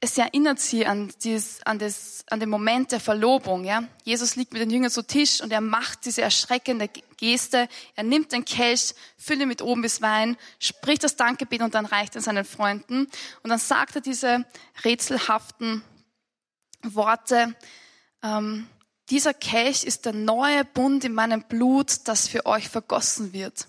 es 0.00 0.18
erinnert 0.18 0.60
sie 0.60 0.86
an, 0.86 1.10
dieses, 1.24 1.64
an, 1.64 1.78
das, 1.78 2.24
an 2.28 2.38
den 2.38 2.50
Moment 2.50 2.92
der 2.92 3.00
Verlobung. 3.00 3.64
Ja? 3.64 3.84
Jesus 4.04 4.36
liegt 4.36 4.52
mit 4.52 4.60
den 4.60 4.70
Jüngern 4.70 4.90
zu 4.90 5.02
Tisch 5.02 5.40
und 5.40 5.50
er 5.52 5.62
macht 5.62 6.04
diese 6.04 6.20
erschreckende 6.20 6.88
Geste. 7.16 7.66
Er 7.94 8.04
nimmt 8.04 8.30
den 8.30 8.44
Kelch, 8.44 8.94
füllt 9.16 9.40
ihn 9.40 9.48
mit 9.48 9.62
oben 9.62 9.82
bis 9.82 10.02
Wein, 10.02 10.36
spricht 10.60 11.02
das 11.02 11.16
Dankgebet 11.16 11.62
und 11.62 11.74
dann 11.74 11.86
reicht 11.86 12.14
er 12.14 12.20
seinen 12.20 12.44
Freunden. 12.44 13.08
Und 13.42 13.50
dann 13.50 13.58
sagt 13.58 13.96
er 13.96 14.02
diese 14.02 14.44
rätselhaften 14.84 15.82
Worte. 16.94 17.54
Ähm, 18.22 18.68
dieser 19.10 19.34
Kelch 19.34 19.84
ist 19.84 20.04
der 20.04 20.12
neue 20.12 20.64
Bund 20.64 21.04
in 21.04 21.14
meinem 21.14 21.42
Blut, 21.42 22.08
das 22.08 22.28
für 22.28 22.46
euch 22.46 22.68
vergossen 22.68 23.32
wird. 23.32 23.68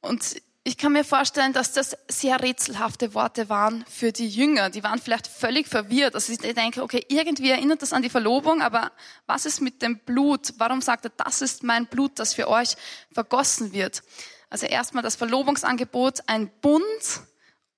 Und 0.00 0.40
ich 0.62 0.76
kann 0.76 0.92
mir 0.92 1.04
vorstellen, 1.04 1.52
dass 1.52 1.72
das 1.72 1.96
sehr 2.08 2.42
rätselhafte 2.42 3.14
Worte 3.14 3.48
waren 3.48 3.84
für 3.88 4.12
die 4.12 4.28
Jünger. 4.28 4.68
Die 4.68 4.84
waren 4.84 4.98
vielleicht 4.98 5.26
völlig 5.26 5.66
verwirrt. 5.68 6.14
Also 6.14 6.32
ich 6.32 6.38
denke, 6.38 6.82
okay, 6.82 7.04
irgendwie 7.08 7.50
erinnert 7.50 7.80
das 7.80 7.92
an 7.92 8.02
die 8.02 8.10
Verlobung, 8.10 8.60
aber 8.60 8.92
was 9.26 9.46
ist 9.46 9.60
mit 9.60 9.80
dem 9.80 9.98
Blut? 9.98 10.54
Warum 10.58 10.82
sagt 10.82 11.06
er, 11.06 11.12
das 11.16 11.40
ist 11.40 11.62
mein 11.62 11.86
Blut, 11.86 12.18
das 12.18 12.34
für 12.34 12.48
euch 12.48 12.76
vergossen 13.10 13.72
wird? 13.72 14.02
Also 14.50 14.66
erstmal 14.66 15.02
das 15.02 15.16
Verlobungsangebot, 15.16 16.20
ein 16.26 16.50
Bund 16.60 16.84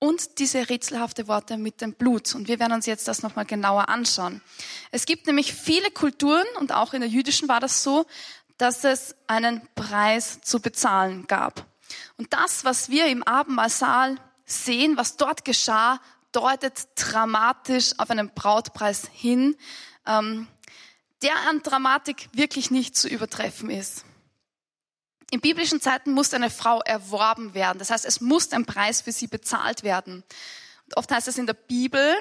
und 0.02 0.40
diese 0.40 0.68
rätselhafte 0.68 1.28
Worte 1.28 1.56
mit 1.56 1.80
dem 1.80 1.92
Blut. 1.94 2.35
Und 2.35 2.49
wir 2.49 2.59
werden 2.59 2.73
uns 2.73 2.87
jetzt 2.87 3.06
das 3.06 3.23
nochmal 3.23 3.44
genauer 3.44 3.88
anschauen. 3.88 4.42
Es 4.90 5.06
gibt 5.06 5.28
nämlich 5.28 5.54
viele 5.54 5.92
Kulturen, 5.92 6.44
und 6.59 6.73
auch 6.73 6.92
in 6.92 7.02
der 7.02 7.09
jüdischen 7.09 7.49
war 7.49 7.61
das 7.61 7.85
so, 7.85 8.04
dass 8.59 8.82
es 8.82 9.14
einen 9.28 9.62
Preis 9.76 10.40
zu 10.40 10.59
bezahlen 10.59 11.28
gab. 11.28 11.64
Und 12.16 12.32
das, 12.32 12.64
was 12.64 12.88
wir 12.88 13.06
im 13.06 13.23
Abendmahlsaal 13.23 14.16
sehen, 14.44 14.97
was 14.97 15.16
dort 15.18 15.44
geschah, 15.44 16.00
deutet 16.32 16.88
dramatisch 16.97 17.92
auf 17.99 18.11
einen 18.11 18.35
Brautpreis 18.35 19.09
hin, 19.12 19.54
ähm, 20.04 20.49
der 21.23 21.37
an 21.49 21.62
Dramatik 21.62 22.28
wirklich 22.32 22.73
nicht 22.73 22.97
zu 22.97 23.06
übertreffen 23.06 23.71
ist. 23.71 24.04
In 25.32 25.40
biblischen 25.40 25.80
Zeiten 25.80 26.12
musste 26.12 26.36
eine 26.36 26.50
Frau 26.50 26.82
erworben 26.82 27.54
werden. 27.54 27.78
Das 27.78 27.90
heißt, 27.90 28.04
es 28.04 28.20
musste 28.20 28.54
ein 28.54 28.66
Preis 28.66 29.00
für 29.00 29.12
sie 29.12 29.28
bezahlt 29.28 29.82
werden. 29.82 30.22
Und 30.84 30.96
oft 30.98 31.10
heißt 31.10 31.26
es 31.26 31.38
in 31.38 31.46
der 31.46 31.54
Bibel, 31.54 32.14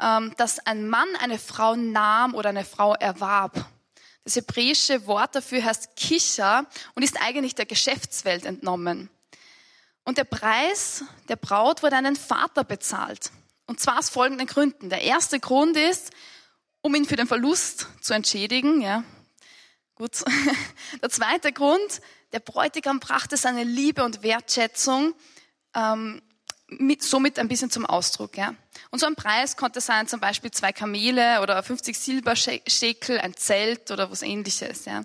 ähm, 0.00 0.34
dass 0.38 0.58
ein 0.66 0.88
Mann 0.88 1.06
eine 1.20 1.38
Frau 1.38 1.76
nahm 1.76 2.34
oder 2.34 2.48
eine 2.48 2.64
Frau 2.64 2.94
erwarb. 2.94 3.64
Das 4.24 4.34
hebräische 4.34 5.06
Wort 5.06 5.36
dafür 5.36 5.64
heißt 5.64 5.94
Kisha 5.94 6.66
und 6.96 7.04
ist 7.04 7.22
eigentlich 7.22 7.54
der 7.54 7.64
Geschäftswelt 7.64 8.44
entnommen. 8.44 9.08
Und 10.02 10.18
der 10.18 10.24
Preis 10.24 11.04
der 11.28 11.36
Braut 11.36 11.84
wurde 11.84 12.02
den 12.02 12.16
Vater 12.16 12.64
bezahlt. 12.64 13.30
Und 13.66 13.78
zwar 13.78 14.00
aus 14.00 14.08
folgenden 14.08 14.48
Gründen. 14.48 14.90
Der 14.90 15.02
erste 15.02 15.38
Grund 15.38 15.76
ist, 15.76 16.10
um 16.80 16.92
ihn 16.96 17.04
für 17.04 17.14
den 17.14 17.28
Verlust 17.28 17.86
zu 18.00 18.14
entschädigen. 18.14 18.80
Ja, 18.80 19.04
gut. 19.98 20.24
Der 21.02 21.10
zweite 21.10 21.52
Grund, 21.52 22.00
der 22.32 22.40
Bräutigam 22.40 23.00
brachte 23.00 23.36
seine 23.36 23.64
Liebe 23.64 24.04
und 24.04 24.22
Wertschätzung 24.22 25.14
ähm, 25.74 26.22
mit, 26.68 27.02
somit 27.02 27.38
ein 27.38 27.48
bisschen 27.48 27.70
zum 27.70 27.86
Ausdruck. 27.86 28.36
Ja. 28.36 28.54
Und 28.90 28.98
so 28.98 29.06
ein 29.06 29.14
Preis 29.14 29.56
konnte 29.56 29.80
sein 29.80 30.06
zum 30.06 30.20
Beispiel 30.20 30.50
zwei 30.50 30.72
Kamele 30.72 31.40
oder 31.40 31.62
50 31.62 31.98
Silberschekel, 31.98 33.18
ein 33.18 33.34
Zelt 33.34 33.90
oder 33.90 34.10
was 34.10 34.22
ähnliches. 34.22 34.84
Ja. 34.84 35.02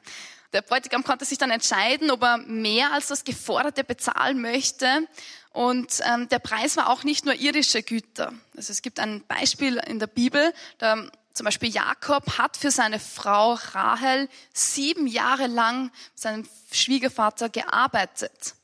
Der 0.51 0.61
Bräutigam 0.61 1.03
konnte 1.03 1.25
sich 1.25 1.37
dann 1.37 1.49
entscheiden, 1.49 2.11
ob 2.11 2.21
er 2.21 2.37
mehr 2.37 2.93
als 2.93 3.07
das 3.07 3.23
Geforderte 3.23 3.83
bezahlen 3.83 4.41
möchte. 4.41 5.07
Und 5.51 6.01
ähm, 6.03 6.27
der 6.29 6.39
Preis 6.39 6.77
war 6.77 6.89
auch 6.89 7.03
nicht 7.03 7.25
nur 7.25 7.35
irdische 7.35 7.83
Güter. 7.83 8.33
Also 8.55 8.71
es 8.71 8.81
gibt 8.81 8.99
ein 8.99 9.23
Beispiel 9.27 9.77
in 9.87 9.99
der 9.99 10.07
Bibel, 10.07 10.53
da 10.77 11.07
zum 11.33 11.45
Beispiel 11.45 11.69
Jakob 11.69 12.37
hat 12.37 12.57
für 12.57 12.69
seine 12.69 12.99
Frau 12.99 13.53
Rahel 13.53 14.29
sieben 14.53 15.07
Jahre 15.07 15.47
lang 15.47 15.91
seinem 16.13 16.47
Schwiegervater 16.71 17.49
gearbeitet. 17.49 18.55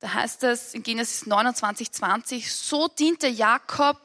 Da 0.00 0.12
heißt 0.14 0.44
es 0.44 0.74
in 0.74 0.82
Genesis 0.82 1.26
29, 1.26 1.90
20, 1.90 2.52
so 2.52 2.88
diente 2.88 3.26
Jakob 3.26 4.00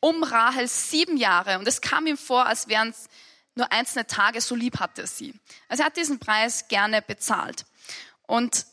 um 0.00 0.22
Rahel 0.22 0.68
sieben 0.68 1.16
Jahre. 1.16 1.58
Und 1.58 1.66
es 1.66 1.80
kam 1.80 2.06
ihm 2.06 2.18
vor, 2.18 2.46
als 2.46 2.68
wären 2.68 2.90
es 2.90 3.08
nur 3.54 3.70
einzelne 3.72 4.06
Tage, 4.06 4.40
so 4.40 4.54
lieb 4.54 4.78
hatte 4.78 5.02
er 5.02 5.06
sie. 5.06 5.34
Also 5.68 5.82
er 5.82 5.86
hat 5.86 5.96
diesen 5.96 6.18
Preis 6.18 6.68
gerne 6.68 7.02
bezahlt. 7.02 7.64
Und 8.26 8.66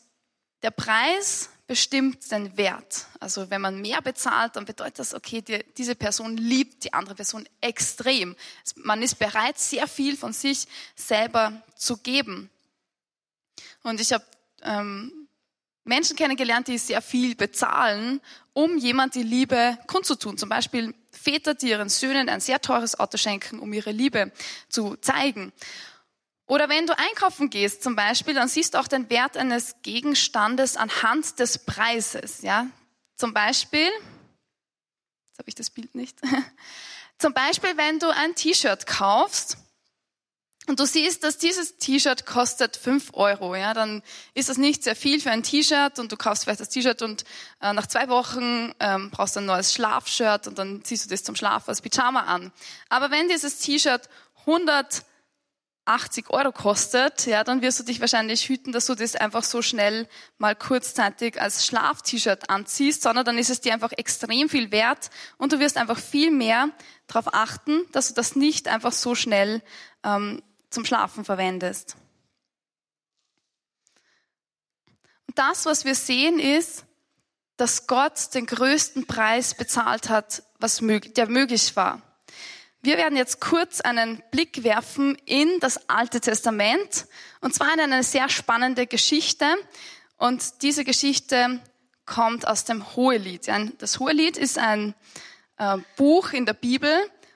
der 0.62 0.70
Preis 0.70 1.50
bestimmt 1.66 2.30
den 2.30 2.56
Wert. 2.56 3.06
Also 3.18 3.50
wenn 3.50 3.60
man 3.60 3.80
mehr 3.80 4.00
bezahlt, 4.00 4.56
dann 4.56 4.64
bedeutet 4.64 5.00
das, 5.00 5.14
okay, 5.14 5.42
die, 5.42 5.64
diese 5.76 5.94
Person 5.94 6.36
liebt 6.36 6.84
die 6.84 6.92
andere 6.92 7.14
Person 7.14 7.48
extrem. 7.60 8.36
Man 8.76 9.02
ist 9.02 9.18
bereit, 9.18 9.58
sehr 9.58 9.88
viel 9.88 10.16
von 10.16 10.32
sich 10.32 10.66
selber 10.94 11.62
zu 11.74 11.96
geben. 11.96 12.50
Und 13.82 14.00
ich 14.00 14.12
habe 14.12 14.24
ähm, 14.62 15.28
Menschen 15.84 16.16
kennengelernt, 16.16 16.68
die 16.68 16.78
sehr 16.78 17.02
viel 17.02 17.34
bezahlen, 17.34 18.20
um 18.52 18.78
jemand 18.78 19.14
die 19.14 19.22
Liebe 19.22 19.78
kundzutun. 19.86 20.38
Zum 20.38 20.48
Beispiel 20.48 20.94
Väter, 21.10 21.54
die 21.54 21.70
ihren 21.70 21.88
Söhnen 21.88 22.28
ein 22.28 22.40
sehr 22.40 22.60
teures 22.60 22.98
Auto 22.98 23.16
schenken, 23.16 23.58
um 23.58 23.72
ihre 23.72 23.92
Liebe 23.92 24.32
zu 24.68 24.96
zeigen. 24.96 25.52
Oder 26.46 26.68
wenn 26.68 26.86
du 26.86 26.96
einkaufen 26.96 27.50
gehst 27.50 27.82
zum 27.82 27.96
Beispiel, 27.96 28.34
dann 28.34 28.48
siehst 28.48 28.74
du 28.74 28.78
auch 28.78 28.86
den 28.86 29.10
Wert 29.10 29.36
eines 29.36 29.76
Gegenstandes 29.82 30.76
anhand 30.76 31.40
des 31.40 31.58
Preises. 31.58 32.42
Ja? 32.42 32.68
Zum 33.16 33.34
Beispiel, 33.34 33.90
jetzt 35.26 35.38
habe 35.38 35.48
ich 35.48 35.56
das 35.56 35.70
Bild 35.70 35.94
nicht, 35.96 36.18
zum 37.18 37.34
Beispiel, 37.34 37.76
wenn 37.76 37.98
du 37.98 38.08
ein 38.10 38.36
T-Shirt 38.36 38.86
kaufst 38.86 39.58
und 40.68 40.78
du 40.78 40.86
siehst, 40.86 41.24
dass 41.24 41.38
dieses 41.38 41.78
T-Shirt 41.78 42.26
kostet 42.26 42.76
fünf 42.76 43.10
Euro, 43.14 43.56
ja, 43.56 43.74
dann 43.74 44.02
ist 44.34 44.48
das 44.48 44.56
nicht 44.56 44.84
sehr 44.84 44.96
viel 44.96 45.20
für 45.20 45.32
ein 45.32 45.42
T-Shirt 45.42 45.98
und 45.98 46.12
du 46.12 46.16
kaufst 46.16 46.44
vielleicht 46.44 46.60
das 46.60 46.68
T-Shirt 46.68 47.02
und 47.02 47.24
äh, 47.60 47.72
nach 47.72 47.88
zwei 47.88 48.08
Wochen 48.08 48.72
ähm, 48.78 49.10
brauchst 49.10 49.34
du 49.34 49.40
ein 49.40 49.46
neues 49.46 49.72
Schlafshirt 49.72 50.46
und 50.46 50.58
dann 50.58 50.84
ziehst 50.84 51.06
du 51.06 51.08
das 51.08 51.24
zum 51.24 51.34
Schlaf 51.34 51.68
als 51.68 51.80
Pyjama 51.80 52.20
an. 52.20 52.52
Aber 52.88 53.10
wenn 53.10 53.28
dieses 53.28 53.58
T-Shirt 53.58 54.08
180 55.86 56.30
Euro 56.30 56.50
kostet, 56.50 57.26
ja, 57.26 57.44
dann 57.44 57.62
wirst 57.62 57.78
du 57.78 57.84
dich 57.84 58.00
wahrscheinlich 58.00 58.48
hüten, 58.48 58.72
dass 58.72 58.86
du 58.86 58.96
das 58.96 59.14
einfach 59.14 59.44
so 59.44 59.62
schnell 59.62 60.08
mal 60.36 60.56
kurzzeitig 60.56 61.40
als 61.40 61.64
Schlaf-T-Shirt 61.64 62.50
anziehst, 62.50 63.02
sondern 63.02 63.24
dann 63.24 63.38
ist 63.38 63.50
es 63.50 63.60
dir 63.60 63.72
einfach 63.72 63.92
extrem 63.92 64.48
viel 64.48 64.72
wert 64.72 65.10
und 65.38 65.52
du 65.52 65.60
wirst 65.60 65.76
einfach 65.76 65.98
viel 65.98 66.32
mehr 66.32 66.70
darauf 67.06 67.32
achten, 67.32 67.84
dass 67.92 68.08
du 68.08 68.14
das 68.14 68.34
nicht 68.34 68.66
einfach 68.66 68.92
so 68.92 69.14
schnell 69.14 69.62
ähm, 70.02 70.42
zum 70.70 70.84
Schlafen 70.84 71.24
verwendest. 71.24 71.96
Und 75.28 75.38
das, 75.38 75.66
was 75.66 75.84
wir 75.84 75.94
sehen, 75.94 76.40
ist, 76.40 76.84
dass 77.56 77.86
Gott 77.86 78.34
den 78.34 78.46
größten 78.46 79.06
Preis 79.06 79.54
bezahlt 79.54 80.08
hat, 80.08 80.42
was 80.58 80.80
möglich, 80.80 81.14
der 81.14 81.28
möglich 81.28 81.76
war. 81.76 82.02
Wir 82.86 82.96
werden 82.96 83.16
jetzt 83.16 83.40
kurz 83.40 83.80
einen 83.80 84.22
Blick 84.30 84.62
werfen 84.62 85.18
in 85.24 85.58
das 85.58 85.88
Alte 85.90 86.20
Testament 86.20 87.06
und 87.40 87.52
zwar 87.52 87.74
in 87.74 87.80
eine 87.80 88.04
sehr 88.04 88.28
spannende 88.28 88.86
Geschichte. 88.86 89.44
Und 90.16 90.62
diese 90.62 90.84
Geschichte 90.84 91.60
kommt 92.06 92.46
aus 92.46 92.64
dem 92.64 92.94
Hohelied. 92.94 93.50
Das 93.78 93.98
Hohelied 93.98 94.36
ist 94.36 94.58
ein 94.58 94.94
äh, 95.58 95.78
Buch 95.96 96.32
in 96.32 96.46
der 96.46 96.54
Bibel 96.54 96.92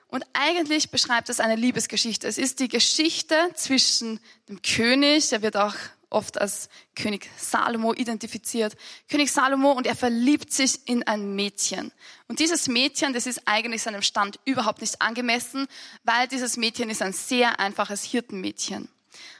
und 0.07 0.25
eigentlich 0.31 0.89
beschreibt 0.89 1.27
es 1.27 1.41
eine 1.41 1.57
Liebesgeschichte. 1.57 2.27
Es 2.27 2.37
ist 2.37 2.61
die 2.61 2.69
Geschichte 2.69 3.35
zwischen 3.53 4.21
dem 4.47 4.61
König, 4.61 5.29
der 5.29 5.41
wird 5.41 5.57
auch 5.57 5.75
oft 6.11 6.39
als 6.39 6.69
König 6.95 7.29
Salomo 7.37 7.93
identifiziert. 7.93 8.75
König 9.09 9.31
Salomo 9.31 9.71
und 9.71 9.87
er 9.87 9.95
verliebt 9.95 10.51
sich 10.53 10.87
in 10.87 11.03
ein 11.07 11.35
Mädchen. 11.35 11.91
Und 12.27 12.39
dieses 12.39 12.67
Mädchen, 12.67 13.13
das 13.13 13.25
ist 13.25 13.41
eigentlich 13.45 13.81
seinem 13.81 14.01
Stand 14.01 14.39
überhaupt 14.45 14.81
nicht 14.81 15.01
angemessen, 15.01 15.67
weil 16.03 16.27
dieses 16.27 16.57
Mädchen 16.57 16.89
ist 16.89 17.01
ein 17.01 17.13
sehr 17.13 17.59
einfaches 17.59 18.03
Hirtenmädchen. 18.03 18.89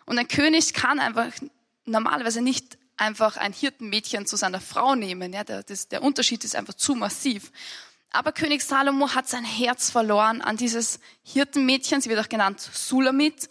Und 0.05 0.17
ein 0.17 0.27
König 0.27 0.73
kann 0.73 0.99
einfach 0.99 1.31
normalerweise 1.85 2.41
nicht 2.41 2.77
einfach 2.97 3.37
ein 3.37 3.53
Hirtenmädchen 3.53 4.25
zu 4.25 4.35
seiner 4.35 4.61
Frau 4.61 4.95
nehmen. 4.95 5.33
Ja, 5.33 5.43
der, 5.43 5.63
das, 5.63 5.87
der 5.87 6.03
Unterschied 6.03 6.43
ist 6.43 6.55
einfach 6.55 6.75
zu 6.75 6.95
massiv. 6.95 7.51
Aber 8.11 8.33
König 8.33 8.61
Salomo 8.61 9.15
hat 9.15 9.29
sein 9.29 9.45
Herz 9.45 9.89
verloren 9.89 10.41
an 10.41 10.57
dieses 10.57 10.99
Hirtenmädchen, 11.23 12.01
sie 12.01 12.09
wird 12.09 12.19
auch 12.19 12.29
genannt 12.29 12.59
Sulamit. 12.59 13.49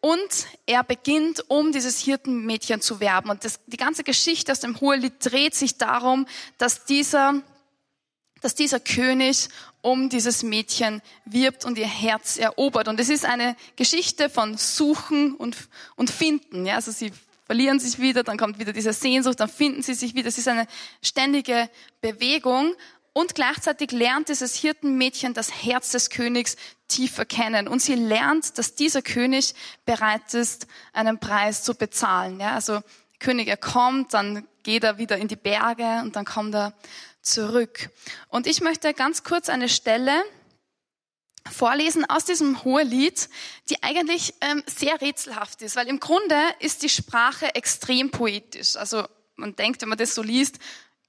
Und 0.00 0.46
er 0.66 0.84
beginnt, 0.84 1.44
um 1.48 1.72
dieses 1.72 1.98
Hirtenmädchen 1.98 2.80
zu 2.80 3.00
werben. 3.00 3.30
Und 3.30 3.44
das, 3.44 3.60
die 3.66 3.76
ganze 3.76 4.04
Geschichte 4.04 4.52
aus 4.52 4.60
dem 4.60 4.80
Hohelied 4.80 5.14
dreht 5.20 5.54
sich 5.54 5.76
darum, 5.76 6.26
dass 6.56 6.84
dieser, 6.84 7.42
dass 8.40 8.54
dieser 8.54 8.78
König 8.78 9.48
um 9.82 10.08
dieses 10.08 10.42
Mädchen 10.42 11.02
wirbt 11.24 11.64
und 11.64 11.78
ihr 11.78 11.86
Herz 11.86 12.36
erobert. 12.36 12.86
Und 12.86 13.00
es 13.00 13.08
ist 13.08 13.24
eine 13.24 13.56
Geschichte 13.76 14.30
von 14.30 14.56
Suchen 14.56 15.34
und, 15.34 15.56
und 15.96 16.10
Finden. 16.10 16.64
Ja, 16.64 16.76
also 16.76 16.92
sie 16.92 17.12
verlieren 17.48 17.80
sich 17.80 17.98
wieder, 17.98 18.22
dann 18.22 18.36
kommt 18.36 18.58
wieder 18.58 18.74
diese 18.74 18.92
Sehnsucht, 18.92 19.40
dann 19.40 19.48
finden 19.48 19.82
sie 19.82 19.94
sich 19.94 20.14
wieder. 20.14 20.28
Es 20.28 20.36
ist 20.36 20.48
eine 20.48 20.66
ständige 21.02 21.70
Bewegung. 22.02 22.74
Und 23.18 23.34
gleichzeitig 23.34 23.90
lernt 23.90 24.28
dieses 24.28 24.54
Hirtenmädchen 24.54 25.34
das 25.34 25.64
Herz 25.64 25.90
des 25.90 26.08
Königs 26.08 26.54
tiefer 26.86 27.24
kennen. 27.24 27.66
Und 27.66 27.82
sie 27.82 27.96
lernt, 27.96 28.56
dass 28.58 28.76
dieser 28.76 29.02
König 29.02 29.56
bereit 29.84 30.34
ist, 30.34 30.68
einen 30.92 31.18
Preis 31.18 31.64
zu 31.64 31.74
bezahlen. 31.74 32.38
Ja, 32.38 32.54
also 32.54 32.80
König, 33.18 33.48
er 33.48 33.56
kommt, 33.56 34.14
dann 34.14 34.46
geht 34.62 34.84
er 34.84 34.98
wieder 34.98 35.16
in 35.16 35.26
die 35.26 35.34
Berge 35.34 36.00
und 36.04 36.14
dann 36.14 36.24
kommt 36.24 36.54
er 36.54 36.74
zurück. 37.20 37.90
Und 38.28 38.46
ich 38.46 38.60
möchte 38.60 38.94
ganz 38.94 39.24
kurz 39.24 39.48
eine 39.48 39.68
Stelle 39.68 40.22
vorlesen 41.50 42.08
aus 42.08 42.24
diesem 42.24 42.62
Hohelied, 42.62 43.28
die 43.68 43.82
eigentlich 43.82 44.32
ähm, 44.42 44.62
sehr 44.66 45.00
rätselhaft 45.00 45.60
ist, 45.62 45.74
weil 45.74 45.88
im 45.88 45.98
Grunde 45.98 46.36
ist 46.60 46.84
die 46.84 46.88
Sprache 46.88 47.52
extrem 47.56 48.12
poetisch. 48.12 48.76
Also 48.76 49.08
man 49.34 49.56
denkt, 49.56 49.82
wenn 49.82 49.88
man 49.88 49.98
das 49.98 50.14
so 50.14 50.22
liest, 50.22 50.60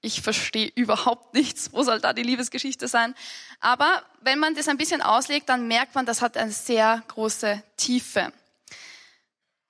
ich 0.02 0.22
verstehe 0.22 0.72
überhaupt 0.74 1.34
nichts. 1.34 1.72
Wo 1.72 1.82
soll 1.82 2.00
da 2.00 2.12
die 2.12 2.22
Liebesgeschichte 2.22 2.88
sein? 2.88 3.14
Aber 3.60 4.02
wenn 4.20 4.38
man 4.38 4.54
das 4.54 4.68
ein 4.68 4.76
bisschen 4.76 5.02
auslegt, 5.02 5.48
dann 5.48 5.68
merkt 5.68 5.94
man, 5.94 6.06
das 6.06 6.22
hat 6.22 6.36
eine 6.36 6.52
sehr 6.52 7.02
große 7.08 7.62
Tiefe. 7.76 8.32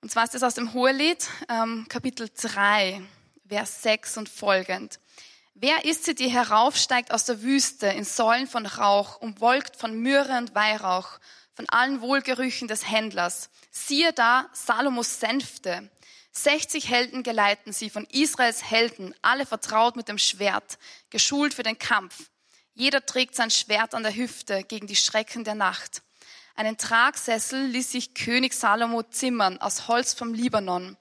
Und 0.01 0.11
zwar 0.11 0.23
ist 0.23 0.33
das 0.33 0.43
aus 0.43 0.55
dem 0.55 0.73
Hohelied, 0.73 1.27
ähm, 1.47 1.85
Kapitel 1.87 2.29
3, 2.33 3.01
Vers 3.47 3.83
6 3.83 4.17
und 4.17 4.29
folgend. 4.29 4.99
Wer 5.53 5.85
ist 5.85 6.05
sie, 6.05 6.15
die 6.15 6.29
heraufsteigt 6.29 7.13
aus 7.13 7.25
der 7.25 7.43
Wüste 7.43 7.85
in 7.85 8.03
Säulen 8.03 8.47
von 8.47 8.65
Rauch, 8.65 9.21
umwolkt 9.21 9.75
von 9.75 9.93
Myrrhe 9.93 10.39
und 10.39 10.55
Weihrauch, 10.55 11.19
von 11.53 11.69
allen 11.69 12.01
Wohlgerüchen 12.01 12.67
des 12.67 12.89
Händlers? 12.89 13.51
Siehe 13.69 14.11
da 14.11 14.49
Salomos 14.53 15.19
Sänfte, 15.19 15.91
60 16.33 16.89
Helden 16.89 17.23
geleiten 17.23 17.73
sie 17.73 17.89
von 17.89 18.05
Israels 18.05 18.63
Helden, 18.63 19.13
alle 19.21 19.45
vertraut 19.45 19.95
mit 19.95 20.07
dem 20.07 20.17
Schwert, 20.17 20.77
geschult 21.09 21.53
für 21.53 21.63
den 21.63 21.77
Kampf. 21.77 22.29
Jeder 22.73 23.05
trägt 23.05 23.35
sein 23.35 23.51
Schwert 23.51 23.93
an 23.93 24.03
der 24.03 24.15
Hüfte 24.15 24.63
gegen 24.63 24.87
die 24.87 24.95
Schrecken 24.95 25.43
der 25.43 25.55
Nacht. 25.55 26.01
Einen 26.55 26.77
Tragsessel 26.77 27.65
ließ 27.67 27.91
sich 27.91 28.13
König 28.13 28.53
Salomo 28.53 29.03
zimmern 29.03 29.57
aus 29.59 29.87
Holz 29.87 30.13
vom 30.13 30.33
Libanon. 30.33 30.97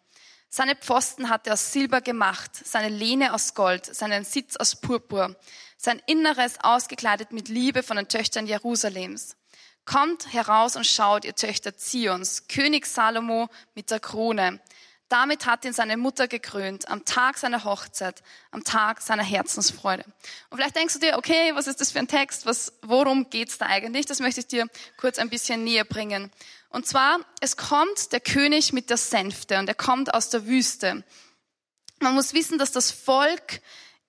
Seine 0.48 0.74
Pfosten 0.74 1.28
hat 1.28 1.46
er 1.46 1.52
aus 1.52 1.72
Silber 1.72 2.00
gemacht, 2.00 2.50
seine 2.64 2.88
Lehne 2.88 3.32
aus 3.32 3.54
Gold, 3.54 3.86
seinen 3.86 4.24
Sitz 4.24 4.56
aus 4.56 4.80
Purpur, 4.80 5.36
sein 5.76 6.02
Inneres 6.06 6.58
ausgekleidet 6.60 7.30
mit 7.30 7.48
Liebe 7.48 7.84
von 7.84 7.96
den 7.96 8.08
Töchtern 8.08 8.48
Jerusalems. 8.48 9.36
Kommt 9.84 10.32
heraus 10.32 10.74
und 10.74 10.86
schaut, 10.86 11.24
ihr 11.24 11.36
Töchter 11.36 11.76
Zions, 11.76 12.48
König 12.48 12.86
Salomo 12.86 13.48
mit 13.74 13.90
der 13.90 14.00
Krone. 14.00 14.60
Damit 15.10 15.44
hat 15.44 15.64
ihn 15.64 15.72
seine 15.72 15.96
Mutter 15.96 16.28
gekrönt, 16.28 16.88
am 16.88 17.04
Tag 17.04 17.36
seiner 17.36 17.64
Hochzeit, 17.64 18.22
am 18.52 18.62
Tag 18.62 19.02
seiner 19.02 19.24
Herzensfreude. 19.24 20.04
Und 20.48 20.56
vielleicht 20.56 20.76
denkst 20.76 20.94
du 20.94 21.00
dir, 21.00 21.18
okay, 21.18 21.50
was 21.54 21.66
ist 21.66 21.80
das 21.80 21.90
für 21.90 21.98
ein 21.98 22.06
Text? 22.06 22.46
Was, 22.46 22.72
worum 22.82 23.28
geht's 23.28 23.58
da 23.58 23.66
eigentlich? 23.66 24.06
Das 24.06 24.20
möchte 24.20 24.38
ich 24.38 24.46
dir 24.46 24.68
kurz 24.96 25.18
ein 25.18 25.28
bisschen 25.28 25.64
näher 25.64 25.84
bringen. 25.84 26.30
Und 26.68 26.86
zwar, 26.86 27.18
es 27.40 27.56
kommt 27.56 28.12
der 28.12 28.20
König 28.20 28.72
mit 28.72 28.88
der 28.88 28.98
Sänfte 28.98 29.58
und 29.58 29.68
er 29.68 29.74
kommt 29.74 30.14
aus 30.14 30.30
der 30.30 30.46
Wüste. 30.46 31.02
Man 31.98 32.14
muss 32.14 32.32
wissen, 32.32 32.56
dass 32.56 32.70
das 32.70 32.92
Volk 32.92 33.60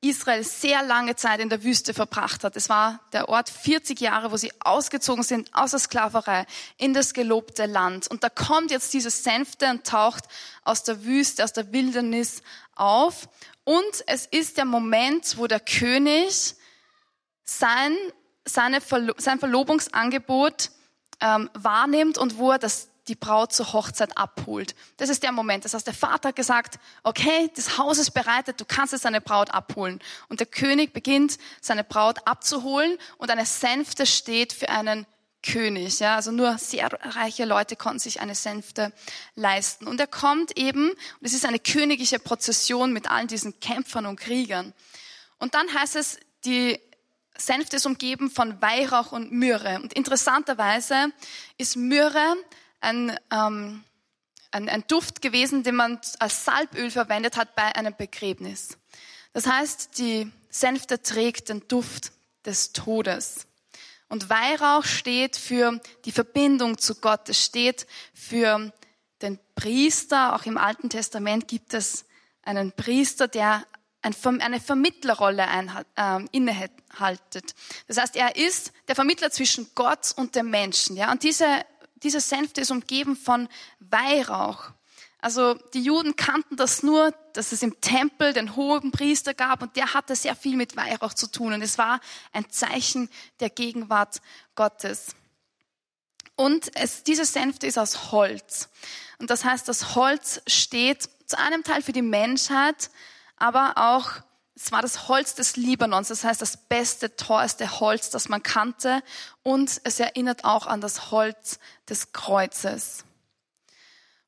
Israel 0.01 0.43
sehr 0.43 0.81
lange 0.81 1.15
Zeit 1.15 1.39
in 1.39 1.49
der 1.49 1.63
Wüste 1.63 1.93
verbracht 1.93 2.43
hat. 2.43 2.57
Es 2.57 2.69
war 2.69 2.99
der 3.13 3.29
Ort 3.29 3.49
40 3.49 4.01
Jahre, 4.01 4.31
wo 4.31 4.37
sie 4.37 4.51
ausgezogen 4.59 5.23
sind 5.23 5.53
aus 5.53 5.71
der 5.71 5.79
Sklaverei 5.79 6.47
in 6.77 6.95
das 6.95 7.13
gelobte 7.13 7.67
Land. 7.67 8.07
Und 8.07 8.23
da 8.23 8.29
kommt 8.29 8.71
jetzt 8.71 8.93
dieses 8.93 9.23
Sänfte 9.23 9.69
und 9.69 9.85
taucht 9.85 10.23
aus 10.63 10.83
der 10.83 11.03
Wüste, 11.03 11.43
aus 11.43 11.53
der 11.53 11.71
Wildernis 11.71 12.41
auf. 12.75 13.29
Und 13.63 14.03
es 14.07 14.25
ist 14.25 14.57
der 14.57 14.65
Moment, 14.65 15.37
wo 15.37 15.45
der 15.45 15.59
König 15.59 16.55
sein, 17.43 17.95
seine 18.43 18.81
Verlo 18.81 19.13
sein 19.17 19.37
Verlobungsangebot 19.37 20.71
ähm, 21.19 21.47
wahrnimmt 21.53 22.17
und 22.17 22.37
wo 22.39 22.51
er 22.51 22.59
das 22.59 22.89
die 23.11 23.15
Braut 23.15 23.51
zur 23.51 23.73
Hochzeit 23.73 24.17
abholt. 24.17 24.73
Das 24.95 25.09
ist 25.09 25.21
der 25.21 25.33
Moment. 25.33 25.65
Das 25.65 25.73
heißt, 25.73 25.85
der 25.85 25.93
Vater 25.93 26.29
hat 26.29 26.37
gesagt, 26.37 26.79
okay, 27.03 27.51
das 27.57 27.77
Haus 27.77 27.97
ist 27.97 28.11
bereitet, 28.11 28.61
du 28.61 28.63
kannst 28.65 28.93
jetzt 28.93 29.01
seine 29.01 29.19
Braut 29.19 29.53
abholen. 29.53 29.99
Und 30.29 30.39
der 30.39 30.47
König 30.47 30.93
beginnt, 30.93 31.37
seine 31.59 31.83
Braut 31.83 32.25
abzuholen 32.25 32.97
und 33.17 33.29
eine 33.29 33.45
Sänfte 33.45 34.05
steht 34.05 34.53
für 34.53 34.69
einen 34.69 35.05
König. 35.43 35.99
Ja, 35.99 36.15
also 36.15 36.31
nur 36.31 36.57
sehr 36.57 36.89
reiche 37.01 37.43
Leute 37.43 37.75
konnten 37.75 37.99
sich 37.99 38.21
eine 38.21 38.33
Sänfte 38.33 38.93
leisten. 39.35 39.87
Und 39.87 39.99
er 39.99 40.07
kommt 40.07 40.57
eben, 40.57 40.91
und 40.91 40.97
es 41.21 41.33
ist 41.33 41.45
eine 41.45 41.59
königliche 41.59 42.19
Prozession 42.19 42.93
mit 42.93 43.11
allen 43.11 43.27
diesen 43.27 43.59
Kämpfern 43.59 44.05
und 44.05 44.21
Kriegern. 44.21 44.73
Und 45.37 45.53
dann 45.53 45.73
heißt 45.73 45.97
es, 45.97 46.17
die 46.45 46.79
Sänfte 47.37 47.75
ist 47.75 47.85
umgeben 47.85 48.31
von 48.31 48.61
Weihrauch 48.61 49.11
und 49.11 49.33
Myrrhe. 49.33 49.81
Und 49.81 49.91
interessanterweise 49.91 51.11
ist 51.57 51.75
Myrrhe 51.75 52.37
ein, 52.81 53.17
ähm, 53.31 53.83
ein, 54.51 54.67
ein 54.67 54.83
Duft 54.87 55.21
gewesen, 55.21 55.63
den 55.63 55.75
man 55.75 55.99
als 56.19 56.45
Salböl 56.45 56.91
verwendet 56.91 57.37
hat 57.37 57.55
bei 57.55 57.75
einem 57.75 57.95
Begräbnis. 57.95 58.77
Das 59.33 59.47
heißt, 59.47 59.97
die 59.97 60.31
Sänfte 60.49 61.01
trägt 61.01 61.49
den 61.49 61.67
Duft 61.67 62.11
des 62.45 62.73
Todes. 62.73 63.47
Und 64.09 64.29
Weihrauch 64.29 64.83
steht 64.83 65.37
für 65.37 65.79
die 66.03 66.11
Verbindung 66.11 66.77
zu 66.77 66.95
Gott. 66.95 67.29
Es 67.29 67.45
steht 67.45 67.87
für 68.13 68.73
den 69.21 69.39
Priester. 69.55 70.35
Auch 70.35 70.43
im 70.43 70.57
Alten 70.57 70.89
Testament 70.89 71.47
gibt 71.47 71.73
es 71.73 72.03
einen 72.43 72.73
Priester, 72.73 73.29
der 73.29 73.65
eine 74.01 74.59
Vermittlerrolle 74.59 75.45
ähm, 75.95 76.27
innehaltet. 76.31 77.55
Das 77.87 77.97
heißt, 77.97 78.15
er 78.15 78.35
ist 78.35 78.73
der 78.87 78.95
Vermittler 78.95 79.31
zwischen 79.31 79.69
Gott 79.75 80.13
und 80.17 80.35
dem 80.35 80.49
Menschen. 80.49 80.97
Ja? 80.97 81.11
Und 81.11 81.23
diese 81.23 81.45
diese 82.03 82.19
Sänfte 82.19 82.61
ist 82.61 82.71
umgeben 82.71 83.15
von 83.15 83.47
Weihrauch. 83.79 84.71
Also 85.19 85.53
die 85.73 85.83
Juden 85.83 86.15
kannten 86.15 86.57
das 86.57 86.81
nur, 86.81 87.11
dass 87.33 87.51
es 87.51 87.61
im 87.61 87.79
Tempel 87.79 88.33
den 88.33 88.55
hohen 88.55 88.91
Priester 88.91 89.35
gab 89.35 89.61
und 89.61 89.75
der 89.75 89.93
hatte 89.93 90.15
sehr 90.15 90.35
viel 90.35 90.55
mit 90.55 90.75
Weihrauch 90.75 91.13
zu 91.13 91.27
tun 91.27 91.53
und 91.53 91.61
es 91.61 91.77
war 91.77 92.01
ein 92.33 92.49
Zeichen 92.49 93.07
der 93.39 93.51
Gegenwart 93.51 94.21
Gottes. 94.55 95.15
Und 96.35 96.75
es, 96.75 97.03
diese 97.03 97.25
Sänfte 97.25 97.67
ist 97.67 97.77
aus 97.77 98.11
Holz. 98.11 98.69
Und 99.19 99.29
das 99.29 99.45
heißt, 99.45 99.67
das 99.67 99.93
Holz 99.93 100.41
steht 100.47 101.07
zu 101.27 101.37
einem 101.37 101.63
Teil 101.63 101.83
für 101.83 101.93
die 101.93 102.01
Menschheit, 102.01 102.89
aber 103.37 103.73
auch 103.75 104.09
es 104.63 104.71
war 104.71 104.83
das 104.83 105.07
Holz 105.07 105.33
des 105.33 105.55
Libanons, 105.55 106.09
das 106.09 106.23
heißt 106.23 106.41
das 106.41 106.55
beste, 106.55 107.15
teuerste 107.15 107.79
Holz, 107.79 108.11
das 108.11 108.29
man 108.29 108.43
kannte. 108.43 109.01
Und 109.41 109.81
es 109.83 109.99
erinnert 109.99 110.45
auch 110.45 110.67
an 110.67 110.81
das 110.81 111.09
Holz 111.09 111.57
des 111.89 112.13
Kreuzes. 112.13 113.03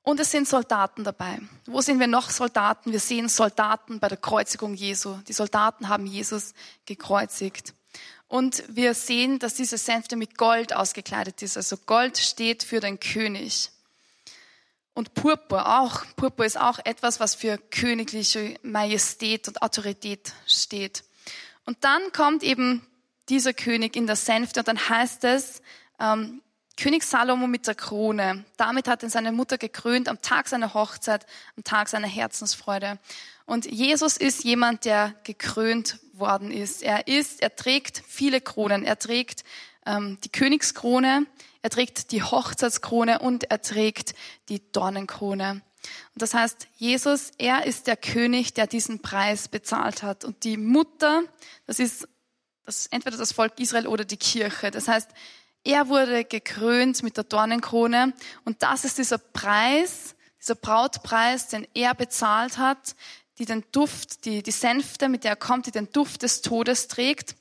Und 0.02 0.20
es 0.20 0.32
sind 0.32 0.48
Soldaten 0.48 1.04
dabei. 1.04 1.40
Wo 1.68 1.82
sehen 1.82 2.00
wir 2.00 2.08
noch 2.08 2.32
Soldaten? 2.32 2.92
Wir 2.92 3.00
sehen 3.00 3.30
Soldaten 3.30 4.00
bei 4.00 4.08
der 4.10 4.18
Kreuzigung 4.18 4.74
Jesu. 4.74 5.18
Die 5.28 5.34
Soldaten 5.34 5.88
haben 5.88 6.08
Jesus 6.08 6.54
gekreuzigt. 6.86 7.76
Und 8.28 8.64
wir 8.68 8.96
sehen, 8.96 9.38
dass 9.38 9.54
diese 9.54 9.78
Sänfte 9.78 10.16
mit 10.16 10.38
Gold 10.40 10.76
ausgekleidet 10.76 11.44
ist. 11.44 11.58
Also 11.58 11.78
Gold 11.78 12.18
steht 12.18 12.64
für 12.64 12.80
den 12.80 13.00
König. 13.00 13.70
Und 14.94 15.14
Purpur 15.16 15.68
auch. 15.80 16.04
Purpur 16.16 16.46
ist 16.46 16.60
auch 16.60 16.80
etwas, 16.84 17.20
was 17.20 17.36
für 17.36 17.58
königliche 17.58 18.56
Majestät 18.62 19.48
und 19.48 19.62
Autorität 19.62 20.34
steht. 20.46 21.04
Und 21.66 21.84
dann 21.84 22.12
kommt 22.12 22.44
eben 22.44 22.86
dieser 23.30 23.54
König 23.54 23.96
in 23.96 24.06
der 24.06 24.16
Sänfte 24.16 24.60
und 24.60 24.68
dann 24.68 24.90
heißt 24.90 25.24
es, 25.24 25.62
ähm, 26.00 26.42
König 26.76 27.04
Salomo 27.04 27.46
mit 27.46 27.68
der 27.68 27.76
Krone. 27.76 28.46
Damit 28.58 28.88
hat 28.88 29.04
ihn 29.04 29.10
seine 29.10 29.32
Mutter 29.32 29.60
gekrönt 29.60 30.10
am 30.10 30.22
Tag 30.22 30.48
seiner 30.48 30.74
Hochzeit, 30.74 31.26
am 31.56 31.64
Tag 31.64 31.88
seiner 31.88 32.08
Herzensfreude. 32.08 32.98
Und 33.46 33.66
Jesus 33.66 34.18
ist 34.18 34.44
jemand, 34.44 34.86
der 34.86 35.14
gekrönt 35.24 36.00
worden 36.14 36.52
ist. 36.52 36.82
Er 36.82 37.08
ist, 37.08 37.42
er 37.42 37.56
trägt 37.56 38.02
viele 38.08 38.42
Kronen. 38.42 38.84
Er 38.84 38.98
trägt 38.98 39.44
ähm, 39.86 40.18
die 40.24 40.30
Königskrone, 40.30 41.26
er 41.62 41.70
trägt 41.70 42.12
die 42.12 42.24
Hochzeitskrone 42.24 43.20
und 43.20 43.50
er 43.50 43.62
trägt 43.62 44.16
die 44.50 44.62
Dornenkrone. 44.72 45.62
Und 46.14 46.22
das 46.22 46.34
heißt, 46.34 46.68
Jesus, 46.76 47.32
er 47.38 47.66
ist 47.66 47.88
der 47.88 47.98
König, 47.98 48.54
der 48.54 48.68
diesen 48.68 49.02
Preis 49.02 49.48
bezahlt 49.48 50.04
hat. 50.04 50.26
Und 50.26 50.44
die 50.44 50.58
Mutter, 50.58 51.24
das 51.66 51.80
ist 51.80 52.08
das, 52.66 52.88
entweder 52.88 53.18
das 53.18 53.34
Volk 53.34 53.60
Israel 53.60 53.88
oder 53.88 54.06
die 54.06 54.18
Kirche. 54.18 54.72
Das 54.72 54.88
heißt, 54.88 55.10
er 55.64 55.88
wurde 55.90 56.26
gekrönt 56.26 57.04
mit 57.04 57.18
der 57.18 57.24
Dornenkrone. 57.24 58.14
Und 58.46 58.64
das 58.64 58.86
ist 58.86 58.98
dieser 58.98 59.18
Preis, 59.18 60.16
dieser 60.42 60.56
Brautpreis, 60.56 61.48
den 61.48 61.68
er 61.74 61.96
bezahlt 61.96 62.58
hat, 62.58 62.96
die 63.38 63.46
den 63.46 63.64
Duft, 63.72 64.26
die, 64.26 64.44
die 64.44 64.52
Sänfte, 64.52 65.10
mit 65.10 65.24
der 65.24 65.32
er 65.32 65.38
kommt, 65.38 65.66
die 65.66 65.72
den 65.72 65.92
Duft 65.92 66.22
des 66.22 66.42
Todes 66.42 66.88
trägt, 66.88 67.36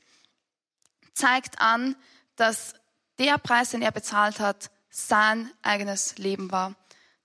zeigt 1.13 1.61
an, 1.61 1.97
dass 2.37 2.75
der 3.19 3.39
Preis, 3.39 3.71
den 3.71 3.83
er 3.83 3.93
bezahlt 3.93 4.41
hat, 4.41 4.71
sein 4.91 5.51
eigenes 5.63 6.19
Leben 6.19 6.51
war. 6.51 6.75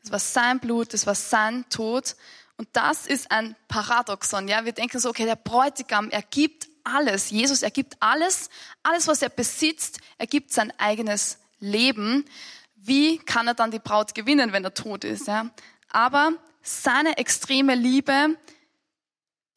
Das 0.02 0.12
war 0.12 0.20
sein 0.20 0.60
Blut, 0.60 0.94
das 0.94 1.06
war 1.06 1.16
sein 1.16 1.66
Tod. 1.70 2.16
Und 2.58 2.70
das 2.74 3.06
ist 3.06 3.30
ein 3.32 3.56
Paradoxon. 3.68 4.48
Ja, 4.48 4.66
wir 4.66 4.72
denken 4.72 5.00
so, 5.00 5.10
okay, 5.10 5.26
der 5.26 5.36
Bräutigam, 5.36 6.10
er 6.10 6.24
gibt 6.24 6.68
alles. 6.84 7.30
Jesus, 7.30 7.62
er 7.62 7.72
gibt 7.72 7.98
alles, 8.00 8.50
alles, 8.84 9.08
was 9.08 9.22
er 9.22 9.30
besitzt, 9.30 10.00
er 10.18 10.28
gibt 10.28 10.52
sein 10.52 10.72
eigenes 10.80 11.40
Leben. 11.60 12.26
Wie 12.76 13.18
kann 13.20 13.48
er 13.48 13.54
dann 13.54 13.72
die 13.72 13.80
Braut 13.80 14.16
gewinnen, 14.16 14.54
wenn 14.54 14.64
er 14.64 14.74
tot 14.74 15.04
ist? 15.04 15.28
Ja? 15.28 15.50
Aber 15.90 16.32
seine 16.62 17.18
extreme 17.18 17.76
Liebe 17.76 18.38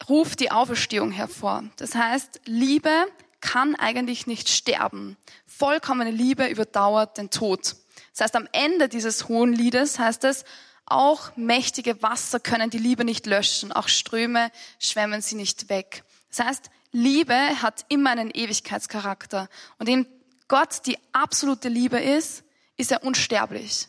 ruft 0.09 0.39
die 0.39 0.51
Auferstehung 0.51 1.11
hervor. 1.11 1.63
Das 1.77 1.95
heißt, 1.95 2.41
Liebe 2.45 3.07
kann 3.39 3.75
eigentlich 3.75 4.27
nicht 4.27 4.49
sterben. 4.49 5.17
Vollkommene 5.61 6.09
Liebe 6.09 6.47
überdauert 6.47 7.19
den 7.19 7.29
Tod. 7.29 7.75
Das 8.13 8.21
heißt, 8.21 8.35
am 8.35 8.47
Ende 8.51 8.89
dieses 8.89 9.27
hohen 9.27 9.53
Liedes 9.53 9.99
heißt 9.99 10.23
es, 10.23 10.43
auch 10.87 11.37
mächtige 11.37 12.01
Wasser 12.01 12.39
können 12.39 12.71
die 12.71 12.79
Liebe 12.79 13.05
nicht 13.05 13.27
löschen, 13.27 13.71
auch 13.71 13.87
Ströme 13.87 14.49
schwemmen 14.79 15.21
sie 15.21 15.35
nicht 15.35 15.69
weg. 15.69 16.03
Das 16.29 16.47
heißt, 16.47 16.71
Liebe 16.91 17.61
hat 17.61 17.85
immer 17.89 18.09
einen 18.09 18.31
Ewigkeitscharakter. 18.31 19.49
Und 19.77 19.87
in 19.87 20.07
Gott 20.47 20.87
die 20.87 20.97
absolute 21.11 21.69
Liebe 21.69 21.99
ist, 21.99 22.43
ist 22.75 22.91
er 22.91 23.03
unsterblich. 23.03 23.87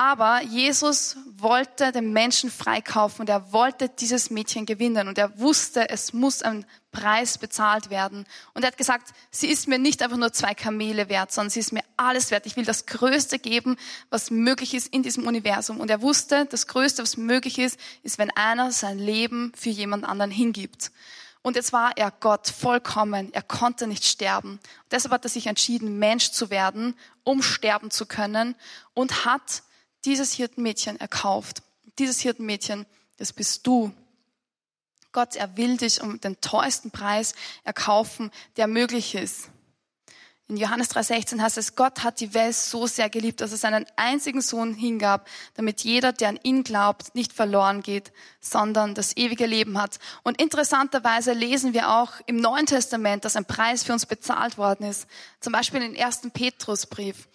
Aber 0.00 0.40
Jesus 0.40 1.18
wollte 1.36 1.92
den 1.92 2.14
Menschen 2.14 2.50
freikaufen 2.50 3.20
und 3.20 3.28
er 3.28 3.52
wollte 3.52 3.90
dieses 3.90 4.30
Mädchen 4.30 4.64
gewinnen 4.64 5.08
und 5.08 5.18
er 5.18 5.38
wusste, 5.38 5.90
es 5.90 6.14
muss 6.14 6.40
ein 6.40 6.64
Preis 6.90 7.36
bezahlt 7.36 7.90
werden. 7.90 8.24
Und 8.54 8.62
er 8.62 8.68
hat 8.68 8.78
gesagt, 8.78 9.12
sie 9.30 9.48
ist 9.48 9.68
mir 9.68 9.78
nicht 9.78 10.02
einfach 10.02 10.16
nur 10.16 10.32
zwei 10.32 10.54
Kamele 10.54 11.10
wert, 11.10 11.32
sondern 11.32 11.50
sie 11.50 11.60
ist 11.60 11.74
mir 11.74 11.84
alles 11.98 12.30
wert. 12.30 12.46
Ich 12.46 12.56
will 12.56 12.64
das 12.64 12.86
Größte 12.86 13.38
geben, 13.38 13.76
was 14.08 14.30
möglich 14.30 14.72
ist 14.72 14.86
in 14.86 15.02
diesem 15.02 15.26
Universum. 15.26 15.78
Und 15.78 15.90
er 15.90 16.00
wusste, 16.00 16.46
das 16.46 16.66
Größte, 16.66 17.02
was 17.02 17.18
möglich 17.18 17.58
ist, 17.58 17.78
ist, 18.02 18.16
wenn 18.16 18.30
einer 18.30 18.72
sein 18.72 18.98
Leben 18.98 19.52
für 19.54 19.68
jemand 19.68 20.06
anderen 20.06 20.30
hingibt. 20.30 20.92
Und 21.42 21.56
jetzt 21.56 21.74
war 21.74 21.94
er 21.98 22.10
Gott 22.10 22.48
vollkommen. 22.48 23.34
Er 23.34 23.42
konnte 23.42 23.86
nicht 23.86 24.06
sterben. 24.06 24.60
Deshalb 24.90 25.12
hat 25.12 25.26
er 25.26 25.30
sich 25.30 25.46
entschieden, 25.46 25.98
Mensch 25.98 26.30
zu 26.30 26.48
werden, 26.48 26.96
um 27.22 27.42
sterben 27.42 27.90
zu 27.90 28.06
können 28.06 28.54
und 28.94 29.26
hat 29.26 29.62
dieses 30.04 30.32
Hirtenmädchen 30.32 30.98
erkauft. 30.98 31.62
Dieses 31.98 32.20
Hirtenmädchen, 32.20 32.86
das 33.18 33.32
bist 33.32 33.66
du. 33.66 33.92
Gott, 35.12 35.36
er 35.36 35.56
will 35.56 35.76
dich 35.76 36.00
um 36.00 36.20
den 36.20 36.40
teuersten 36.40 36.90
Preis 36.90 37.34
erkaufen, 37.64 38.30
der 38.56 38.66
möglich 38.66 39.14
ist. 39.14 39.50
In 40.50 40.56
Johannes 40.56 40.90
3,16 40.90 41.40
heißt 41.40 41.58
es, 41.58 41.76
Gott 41.76 42.02
hat 42.02 42.18
die 42.18 42.34
Welt 42.34 42.56
so 42.56 42.88
sehr 42.88 43.08
geliebt, 43.08 43.40
dass 43.40 43.52
er 43.52 43.56
seinen 43.56 43.86
einzigen 43.94 44.40
Sohn 44.40 44.74
hingab, 44.74 45.28
damit 45.54 45.82
jeder, 45.82 46.12
der 46.12 46.30
an 46.30 46.40
ihn 46.42 46.64
glaubt, 46.64 47.14
nicht 47.14 47.32
verloren 47.32 47.82
geht, 47.82 48.10
sondern 48.40 48.96
das 48.96 49.16
ewige 49.16 49.46
Leben 49.46 49.80
hat. 49.80 50.00
Und 50.24 50.42
interessanterweise 50.42 51.34
lesen 51.34 51.72
wir 51.72 51.90
auch 51.90 52.14
im 52.26 52.34
Neuen 52.34 52.66
Testament, 52.66 53.24
dass 53.24 53.36
ein 53.36 53.44
Preis 53.44 53.84
für 53.84 53.92
uns 53.92 54.06
bezahlt 54.06 54.58
worden 54.58 54.88
ist. 54.88 55.06
Zum 55.38 55.52
Beispiel 55.52 55.82
im 55.82 55.94
ersten 55.94 56.32
Petrusbrief. 56.32 57.28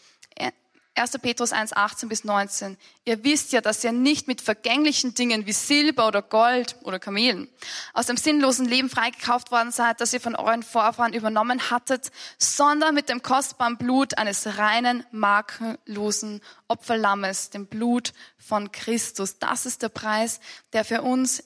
1. 0.97 1.11
Petrus 1.21 1.51
1, 1.51 1.73
18 1.73 2.07
bis 2.07 2.23
19. 2.23 2.77
Ihr 3.03 3.23
wisst 3.25 3.51
ja, 3.51 3.59
dass 3.59 3.83
ihr 3.83 3.91
nicht 3.91 4.27
mit 4.27 4.41
vergänglichen 4.41 5.13
Dingen 5.13 5.45
wie 5.45 5.51
Silber 5.51 6.07
oder 6.07 6.21
Gold 6.21 6.77
oder 6.83 6.99
Kamelen 6.99 7.49
aus 7.93 8.05
dem 8.05 8.15
sinnlosen 8.15 8.65
Leben 8.65 8.89
freigekauft 8.89 9.51
worden 9.51 9.71
seid, 9.71 9.99
das 9.99 10.13
ihr 10.13 10.21
von 10.21 10.35
euren 10.35 10.63
Vorfahren 10.63 11.13
übernommen 11.13 11.69
hattet, 11.69 12.11
sondern 12.37 12.95
mit 12.95 13.09
dem 13.09 13.21
kostbaren 13.21 13.77
Blut 13.77 14.17
eines 14.17 14.57
reinen, 14.57 15.05
makellosen 15.11 16.41
Opferlammes, 16.69 17.49
dem 17.49 17.67
Blut 17.67 18.13
von 18.37 18.71
Christus. 18.71 19.37
Das 19.37 19.65
ist 19.65 19.81
der 19.81 19.89
Preis, 19.89 20.39
der 20.71 20.85
für 20.85 21.01
uns, 21.01 21.43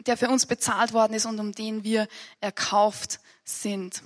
der 0.00 0.16
für 0.16 0.28
uns 0.28 0.46
bezahlt 0.46 0.92
worden 0.92 1.14
ist 1.14 1.26
und 1.26 1.38
um 1.38 1.52
den 1.52 1.84
wir 1.84 2.08
erkauft 2.40 3.20
sind. 3.44 4.02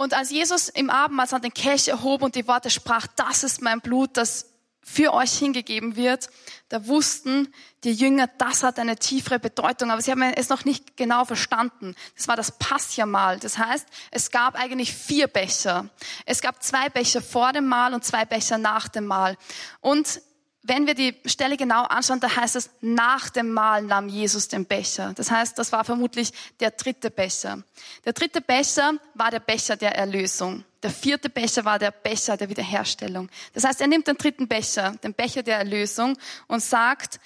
Und 0.00 0.14
als 0.14 0.30
Jesus 0.30 0.70
im 0.70 0.88
Abendmahl 0.88 1.26
den 1.42 1.52
Kelch 1.52 1.88
erhob 1.88 2.22
und 2.22 2.34
die 2.34 2.48
Worte 2.48 2.70
sprach, 2.70 3.06
das 3.16 3.44
ist 3.44 3.60
mein 3.60 3.82
Blut, 3.82 4.16
das 4.16 4.46
für 4.80 5.12
euch 5.12 5.32
hingegeben 5.32 5.94
wird, 5.94 6.30
da 6.70 6.86
wussten 6.86 7.52
die 7.84 7.92
Jünger, 7.92 8.26
das 8.38 8.62
hat 8.62 8.78
eine 8.78 8.96
tiefere 8.96 9.38
Bedeutung, 9.38 9.90
aber 9.90 10.00
sie 10.00 10.10
haben 10.10 10.22
es 10.22 10.48
noch 10.48 10.64
nicht 10.64 10.96
genau 10.96 11.26
verstanden. 11.26 11.94
Das 12.16 12.28
war 12.28 12.36
das 12.36 12.52
Passjamal. 12.52 13.40
Das 13.40 13.58
heißt, 13.58 13.86
es 14.10 14.30
gab 14.30 14.54
eigentlich 14.54 14.94
vier 14.94 15.26
Becher. 15.26 15.90
Es 16.24 16.40
gab 16.40 16.62
zwei 16.62 16.88
Becher 16.88 17.20
vor 17.20 17.52
dem 17.52 17.66
Mahl 17.66 17.92
und 17.92 18.02
zwei 18.02 18.24
Becher 18.24 18.56
nach 18.56 18.88
dem 18.88 19.04
Mahl. 19.04 19.36
Und 19.82 20.22
wenn 20.62 20.86
wir 20.86 20.94
die 20.94 21.16
Stelle 21.24 21.56
genau 21.56 21.84
anschauen, 21.84 22.20
da 22.20 22.36
heißt 22.36 22.56
es, 22.56 22.70
nach 22.82 23.30
dem 23.30 23.52
Mahl 23.52 23.82
nahm 23.82 24.08
Jesus 24.08 24.48
den 24.48 24.66
Becher. 24.66 25.12
Das 25.14 25.30
heißt, 25.30 25.58
das 25.58 25.72
war 25.72 25.84
vermutlich 25.84 26.32
der 26.60 26.70
dritte 26.72 27.10
Becher. 27.10 27.62
Der 28.04 28.12
dritte 28.12 28.42
Becher 28.42 28.92
war 29.14 29.30
der 29.30 29.40
Becher 29.40 29.76
der 29.76 29.96
Erlösung. 29.96 30.64
Der 30.82 30.90
vierte 30.90 31.30
Becher 31.30 31.64
war 31.64 31.78
der 31.78 31.90
Becher 31.90 32.36
der 32.36 32.50
Wiederherstellung. 32.50 33.30
Das 33.54 33.64
heißt, 33.64 33.80
er 33.80 33.86
nimmt 33.86 34.06
den 34.06 34.16
dritten 34.16 34.48
Becher, 34.48 34.92
den 35.02 35.14
Becher 35.14 35.42
der 35.42 35.58
Erlösung 35.58 36.18
und 36.46 36.62
sagt, 36.62 37.20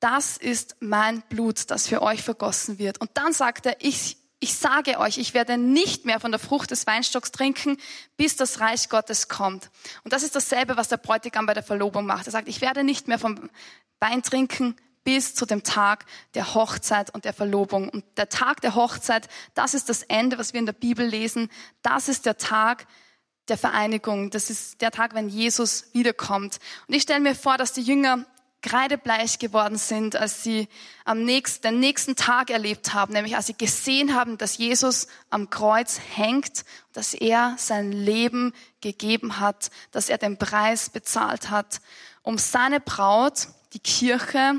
das 0.00 0.36
ist 0.36 0.76
mein 0.80 1.22
Blut, 1.28 1.70
das 1.70 1.86
für 1.86 2.02
euch 2.02 2.22
vergossen 2.22 2.78
wird. 2.78 3.00
Und 3.00 3.10
dann 3.14 3.32
sagt 3.32 3.66
er, 3.66 3.76
ich 3.80 4.16
ich 4.44 4.56
sage 4.56 4.98
euch, 4.98 5.16
ich 5.16 5.32
werde 5.32 5.56
nicht 5.56 6.04
mehr 6.04 6.20
von 6.20 6.30
der 6.30 6.38
Frucht 6.38 6.70
des 6.70 6.86
Weinstocks 6.86 7.32
trinken, 7.32 7.78
bis 8.18 8.36
das 8.36 8.60
Reich 8.60 8.90
Gottes 8.90 9.28
kommt. 9.28 9.70
Und 10.04 10.12
das 10.12 10.22
ist 10.22 10.36
dasselbe, 10.36 10.76
was 10.76 10.88
der 10.88 10.98
Bräutigam 10.98 11.46
bei 11.46 11.54
der 11.54 11.62
Verlobung 11.62 12.04
macht. 12.04 12.26
Er 12.26 12.32
sagt, 12.32 12.46
ich 12.46 12.60
werde 12.60 12.84
nicht 12.84 13.08
mehr 13.08 13.18
vom 13.18 13.48
Wein 14.00 14.22
trinken 14.22 14.76
bis 15.02 15.34
zu 15.34 15.46
dem 15.46 15.62
Tag 15.62 16.04
der 16.34 16.54
Hochzeit 16.54 17.08
und 17.14 17.24
der 17.24 17.32
Verlobung. 17.32 17.88
Und 17.88 18.04
der 18.18 18.28
Tag 18.28 18.60
der 18.60 18.74
Hochzeit, 18.74 19.28
das 19.54 19.72
ist 19.72 19.88
das 19.88 20.02
Ende, 20.02 20.36
was 20.36 20.52
wir 20.52 20.60
in 20.60 20.66
der 20.66 20.74
Bibel 20.74 21.06
lesen. 21.06 21.50
Das 21.80 22.10
ist 22.10 22.26
der 22.26 22.36
Tag 22.36 22.86
der 23.48 23.56
Vereinigung. 23.56 24.28
Das 24.28 24.50
ist 24.50 24.82
der 24.82 24.90
Tag, 24.90 25.14
wenn 25.14 25.30
Jesus 25.30 25.86
wiederkommt. 25.94 26.58
Und 26.86 26.94
ich 26.94 27.04
stelle 27.04 27.20
mir 27.20 27.34
vor, 27.34 27.56
dass 27.56 27.72
die 27.72 27.82
Jünger 27.82 28.26
kreidebleich 28.64 29.38
geworden 29.38 29.76
sind, 29.76 30.16
als 30.16 30.42
sie 30.42 30.68
am 31.04 31.22
nächsten, 31.22 31.62
den 31.62 31.80
nächsten 31.80 32.16
Tag 32.16 32.48
erlebt 32.48 32.94
haben, 32.94 33.12
nämlich 33.12 33.36
als 33.36 33.46
sie 33.46 33.56
gesehen 33.56 34.14
haben, 34.14 34.38
dass 34.38 34.56
Jesus 34.56 35.06
am 35.28 35.50
Kreuz 35.50 36.00
hängt, 36.14 36.64
dass 36.94 37.12
er 37.12 37.54
sein 37.58 37.92
Leben 37.92 38.54
gegeben 38.80 39.38
hat, 39.38 39.70
dass 39.92 40.08
er 40.08 40.16
den 40.16 40.38
Preis 40.38 40.88
bezahlt 40.88 41.50
hat, 41.50 41.82
um 42.22 42.38
seine 42.38 42.80
Braut, 42.80 43.48
die 43.74 43.80
Kirche, 43.80 44.54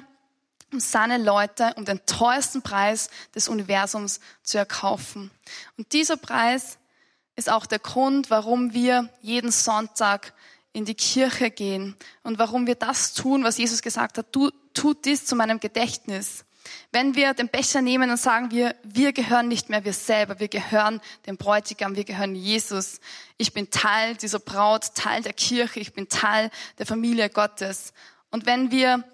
um 0.72 0.80
seine 0.80 1.18
Leute, 1.18 1.74
um 1.76 1.86
den 1.86 2.06
teuersten 2.06 2.62
Preis 2.62 3.10
des 3.34 3.48
Universums 3.48 4.20
zu 4.44 4.60
erkaufen. 4.60 5.32
Und 5.78 5.94
dieser 5.94 6.18
Preis 6.18 6.78
ist 7.36 7.50
auch 7.50 7.66
der 7.66 7.80
Grund, 7.80 8.30
warum 8.30 8.74
wir 8.74 9.10
jeden 9.22 9.52
Sonntag 9.52 10.34
in 10.76 10.84
die 10.84 10.94
Kirche 10.94 11.52
gehen 11.52 11.96
und 12.24 12.38
warum 12.38 12.68
wir 12.68 12.76
das 12.76 13.14
tun, 13.14 13.46
was 13.46 13.58
Jesus 13.58 13.82
gesagt 13.82 14.18
hat, 14.18 14.28
du 14.34 14.50
tut 14.74 15.06
dies 15.06 15.26
zu 15.26 15.34
meinem 15.38 15.62
Gedächtnis. 15.62 16.44
Wenn 16.92 17.16
wir 17.16 17.34
den 17.34 17.48
Becher 17.48 17.82
nehmen 17.82 18.10
und 18.10 18.18
sagen 18.18 18.52
wir, 18.52 18.76
wir 18.84 19.14
gehören 19.14 19.48
nicht 19.48 19.70
mehr 19.70 19.86
wir 19.86 19.94
selber, 19.94 20.38
wir 20.42 20.50
gehören 20.50 21.00
dem 21.28 21.38
Bräutigam, 21.38 21.96
wir 21.96 22.04
gehören 22.04 22.36
Jesus. 22.36 23.00
Ich 23.38 23.54
bin 23.54 23.70
Teil 23.70 24.16
dieser 24.16 24.40
Braut, 24.40 24.96
Teil 24.96 25.22
der 25.22 25.32
Kirche, 25.32 25.80
ich 25.80 25.94
bin 25.94 26.10
Teil 26.10 26.50
der 26.78 26.86
Familie 26.86 27.30
Gottes. 27.30 27.94
Und 28.30 28.46
wenn 28.46 28.70
wir 28.70 29.06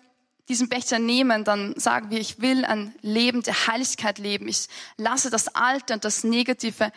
diesen 0.50 0.68
Becher 0.68 0.98
nehmen, 0.98 1.44
dann 1.44 1.80
sagen 1.80 2.10
wir, 2.10 2.20
ich 2.20 2.42
will 2.42 2.66
ein 2.66 2.96
Leben 3.02 3.44
der 3.44 3.68
Heiligkeit 3.68 4.18
leben. 4.18 4.48
Ich 4.48 4.68
lasse 4.98 5.30
das 5.30 5.54
Alte 5.54 5.94
und 5.94 6.06
das 6.06 6.24
Negative 6.24 6.92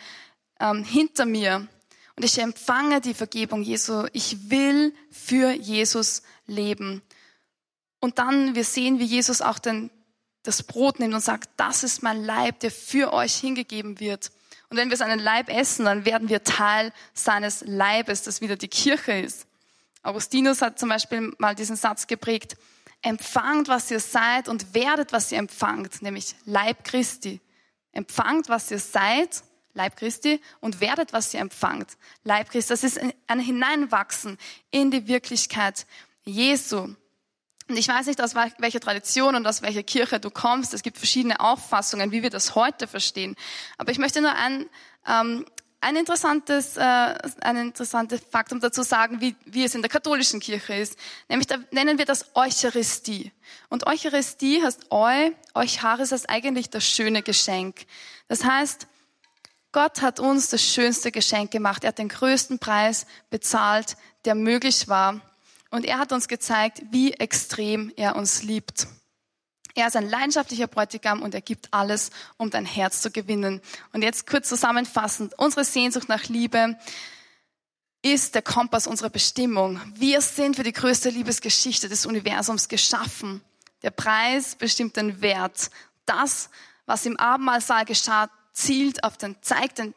ähm, 0.59 0.83
hinter 0.83 1.27
mir 1.27 1.67
und 2.15 2.23
ich 2.23 2.37
empfange 2.39 3.01
die 3.01 3.13
Vergebung 3.13 3.61
Jesu. 3.61 4.07
Ich 4.13 4.49
will 4.49 4.93
für 5.11 5.51
Jesus 5.51 6.21
leben. 6.47 7.01
Und 7.99 8.19
dann, 8.19 8.55
wir 8.55 8.63
sehen, 8.63 8.99
wie 8.99 9.05
Jesus 9.05 9.41
auch 9.41 9.59
den, 9.59 9.91
das 10.43 10.63
Brot 10.63 10.99
nimmt 10.99 11.13
und 11.13 11.21
sagt, 11.21 11.49
das 11.57 11.83
ist 11.83 12.03
mein 12.03 12.23
Leib, 12.23 12.59
der 12.61 12.71
für 12.71 13.11
euch 13.11 13.35
hingegeben 13.35 13.99
wird. 13.99 14.31
Und 14.69 14.77
wenn 14.77 14.89
wir 14.89 14.97
seinen 14.97 15.19
Leib 15.19 15.49
essen, 15.49 15.85
dann 15.85 16.05
werden 16.05 16.29
wir 16.29 16.43
Teil 16.43 16.93
seines 17.13 17.63
Leibes, 17.65 18.23
das 18.23 18.41
wieder 18.41 18.55
die 18.55 18.67
Kirche 18.67 19.13
ist. 19.13 19.45
Augustinus 20.01 20.61
hat 20.61 20.79
zum 20.79 20.89
Beispiel 20.89 21.33
mal 21.37 21.55
diesen 21.55 21.75
Satz 21.75 22.07
geprägt, 22.07 22.55
empfangt, 23.01 23.67
was 23.67 23.91
ihr 23.91 23.99
seid 23.99 24.47
und 24.47 24.73
werdet, 24.73 25.11
was 25.11 25.31
ihr 25.31 25.39
empfangt, 25.39 26.01
nämlich 26.01 26.35
Leib 26.45 26.83
Christi. 26.83 27.41
Empfangt, 27.91 28.49
was 28.49 28.71
ihr 28.71 28.79
seid 28.79 29.43
Leib 29.75 29.97
Christi 29.97 30.41
und 30.61 30.79
werdet, 30.79 31.13
was 31.13 31.33
ihr 31.33 31.41
empfangt. 31.41 31.97
Leib 32.23 32.49
Christi, 32.49 32.69
das 32.69 32.83
ist 32.83 32.99
ein 33.27 33.39
Hineinwachsen 33.39 34.37
in 34.71 34.89
die 34.89 35.07
Wirklichkeit 35.07 35.85
Jesu. 36.23 36.95
Und 37.67 37.77
ich 37.77 37.87
weiß 37.87 38.07
nicht, 38.07 38.21
aus 38.21 38.35
welcher 38.35 38.79
Tradition 38.79 39.35
und 39.35 39.45
aus 39.47 39.61
welcher 39.61 39.83
Kirche 39.83 40.19
du 40.19 40.29
kommst. 40.29 40.73
Es 40.73 40.83
gibt 40.83 40.97
verschiedene 40.97 41.39
Auffassungen, 41.39 42.11
wie 42.11 42.23
wir 42.23 42.29
das 42.29 42.55
heute 42.55 42.87
verstehen. 42.87 43.35
Aber 43.77 43.91
ich 43.91 43.97
möchte 43.97 44.21
nur 44.21 44.35
ein, 44.35 44.69
ähm, 45.07 45.45
ein 45.81 45.95
interessantes, 45.95 46.77
äh, 46.77 46.81
ein 47.41 47.57
interessantes 47.57 48.21
Faktum 48.31 48.59
dazu 48.59 48.83
sagen, 48.83 49.19
wie, 49.19 49.35
wie 49.45 49.63
es 49.63 49.75
in 49.75 49.81
der 49.81 49.89
katholischen 49.89 50.39
Kirche 50.39 50.75
ist. 50.75 50.97
Nämlich 51.27 51.47
da 51.47 51.57
nennen 51.71 51.97
wir 51.97 52.05
das 52.05 52.35
Eucharistie. 52.35 53.31
Und 53.69 53.87
Eucharistie 53.87 54.63
heißt 54.63 54.91
Eu, 54.91 55.31
Eucharis 55.55 56.11
heißt 56.11 56.29
eigentlich 56.29 56.69
das 56.69 56.87
schöne 56.87 57.23
Geschenk. 57.23 57.87
Das 58.27 58.43
heißt, 58.45 58.87
Gott 59.75 60.01
hat 60.01 60.21
uns 60.21 60.47
das 60.47 60.63
schönste 60.63 61.11
Geschenk 61.11 61.51
gemacht. 61.51 61.83
Er 61.83 61.89
hat 61.89 61.97
den 61.97 62.07
größten 62.07 62.59
Preis 62.59 63.05
bezahlt, 63.29 63.97
der 64.23 64.33
möglich 64.33 64.87
war. 64.87 65.19
Und 65.69 65.83
er 65.83 65.99
hat 65.99 66.13
uns 66.13 66.29
gezeigt, 66.29 66.81
wie 66.91 67.11
extrem 67.11 67.91
er 67.97 68.15
uns 68.15 68.41
liebt. 68.41 68.87
Er 69.73 69.87
ist 69.87 69.97
ein 69.97 70.09
leidenschaftlicher 70.09 70.67
Bräutigam 70.67 71.21
und 71.21 71.33
er 71.33 71.41
gibt 71.41 71.73
alles, 71.73 72.11
um 72.37 72.49
dein 72.51 72.65
Herz 72.65 73.01
zu 73.01 73.11
gewinnen. 73.11 73.59
Und 73.91 74.01
jetzt 74.01 74.27
kurz 74.27 74.47
zusammenfassend, 74.47 75.37
unsere 75.37 75.65
Sehnsucht 75.65 76.07
nach 76.07 76.23
Liebe 76.29 76.77
ist 78.01 78.33
der 78.33 78.43
Kompass 78.43 78.87
unserer 78.87 79.09
Bestimmung. 79.09 79.81
Wir 79.93 80.21
sind 80.21 80.55
für 80.55 80.63
die 80.63 80.71
größte 80.71 81.09
Liebesgeschichte 81.09 81.89
des 81.89 82.05
Universums 82.05 82.69
geschaffen. 82.69 83.41
Der 83.81 83.91
Preis 83.91 84.55
bestimmt 84.55 84.95
den 84.95 85.21
Wert. 85.21 85.69
Das, 86.05 86.49
was 86.85 87.05
im 87.05 87.17
Abendmahlsaal 87.17 87.83
geschah, 87.83 88.29
zielt 88.55 89.03
auf 89.03 89.17
den, 89.17 89.35
zeigt 89.41 89.77
den 89.77 89.93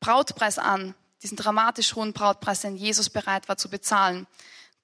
Brautpreis 0.00 0.58
an, 0.58 0.94
diesen 1.22 1.36
dramatisch 1.36 1.94
hohen 1.94 2.12
Brautpreis, 2.12 2.60
den 2.60 2.76
Jesus 2.76 3.08
bereit 3.08 3.48
war 3.48 3.56
zu 3.56 3.70
bezahlen. 3.70 4.26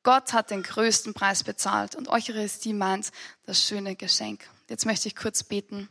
Gott 0.03 0.33
hat 0.33 0.51
den 0.51 0.63
größten 0.63 1.15
Preis 1.15 1.45
bezahlt 1.45 1.95
und 1.95 2.09
Eucharistie 2.09 2.73
meint 2.73 3.11
das 3.47 3.63
schöne 3.63 3.97
Geschenk. 3.97 4.49
Jetzt 4.69 4.87
möchte 4.87 5.09
ich 5.09 5.17
kurz 5.17 5.43
beten. 5.43 5.89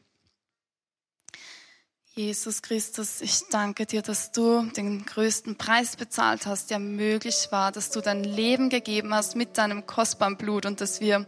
Jesus 2.16 2.62
Christus, 2.62 3.22
ich 3.22 3.48
danke 3.50 3.88
dir, 3.88 4.04
dass 4.04 4.32
du 4.32 4.62
den 4.78 5.04
größten 5.04 5.58
Preis 5.58 5.96
bezahlt 5.96 6.46
hast, 6.46 6.70
der 6.70 6.78
möglich 6.78 7.48
war, 7.50 7.72
dass 7.72 7.90
du 7.90 8.02
dein 8.02 8.24
Leben 8.24 8.70
gegeben 8.70 9.16
hast 9.16 9.36
mit 9.36 9.58
deinem 9.58 9.88
kostbaren 9.88 10.38
Blut 10.38 10.68
und 10.68 10.80
dass 10.80 11.02
wir 11.02 11.26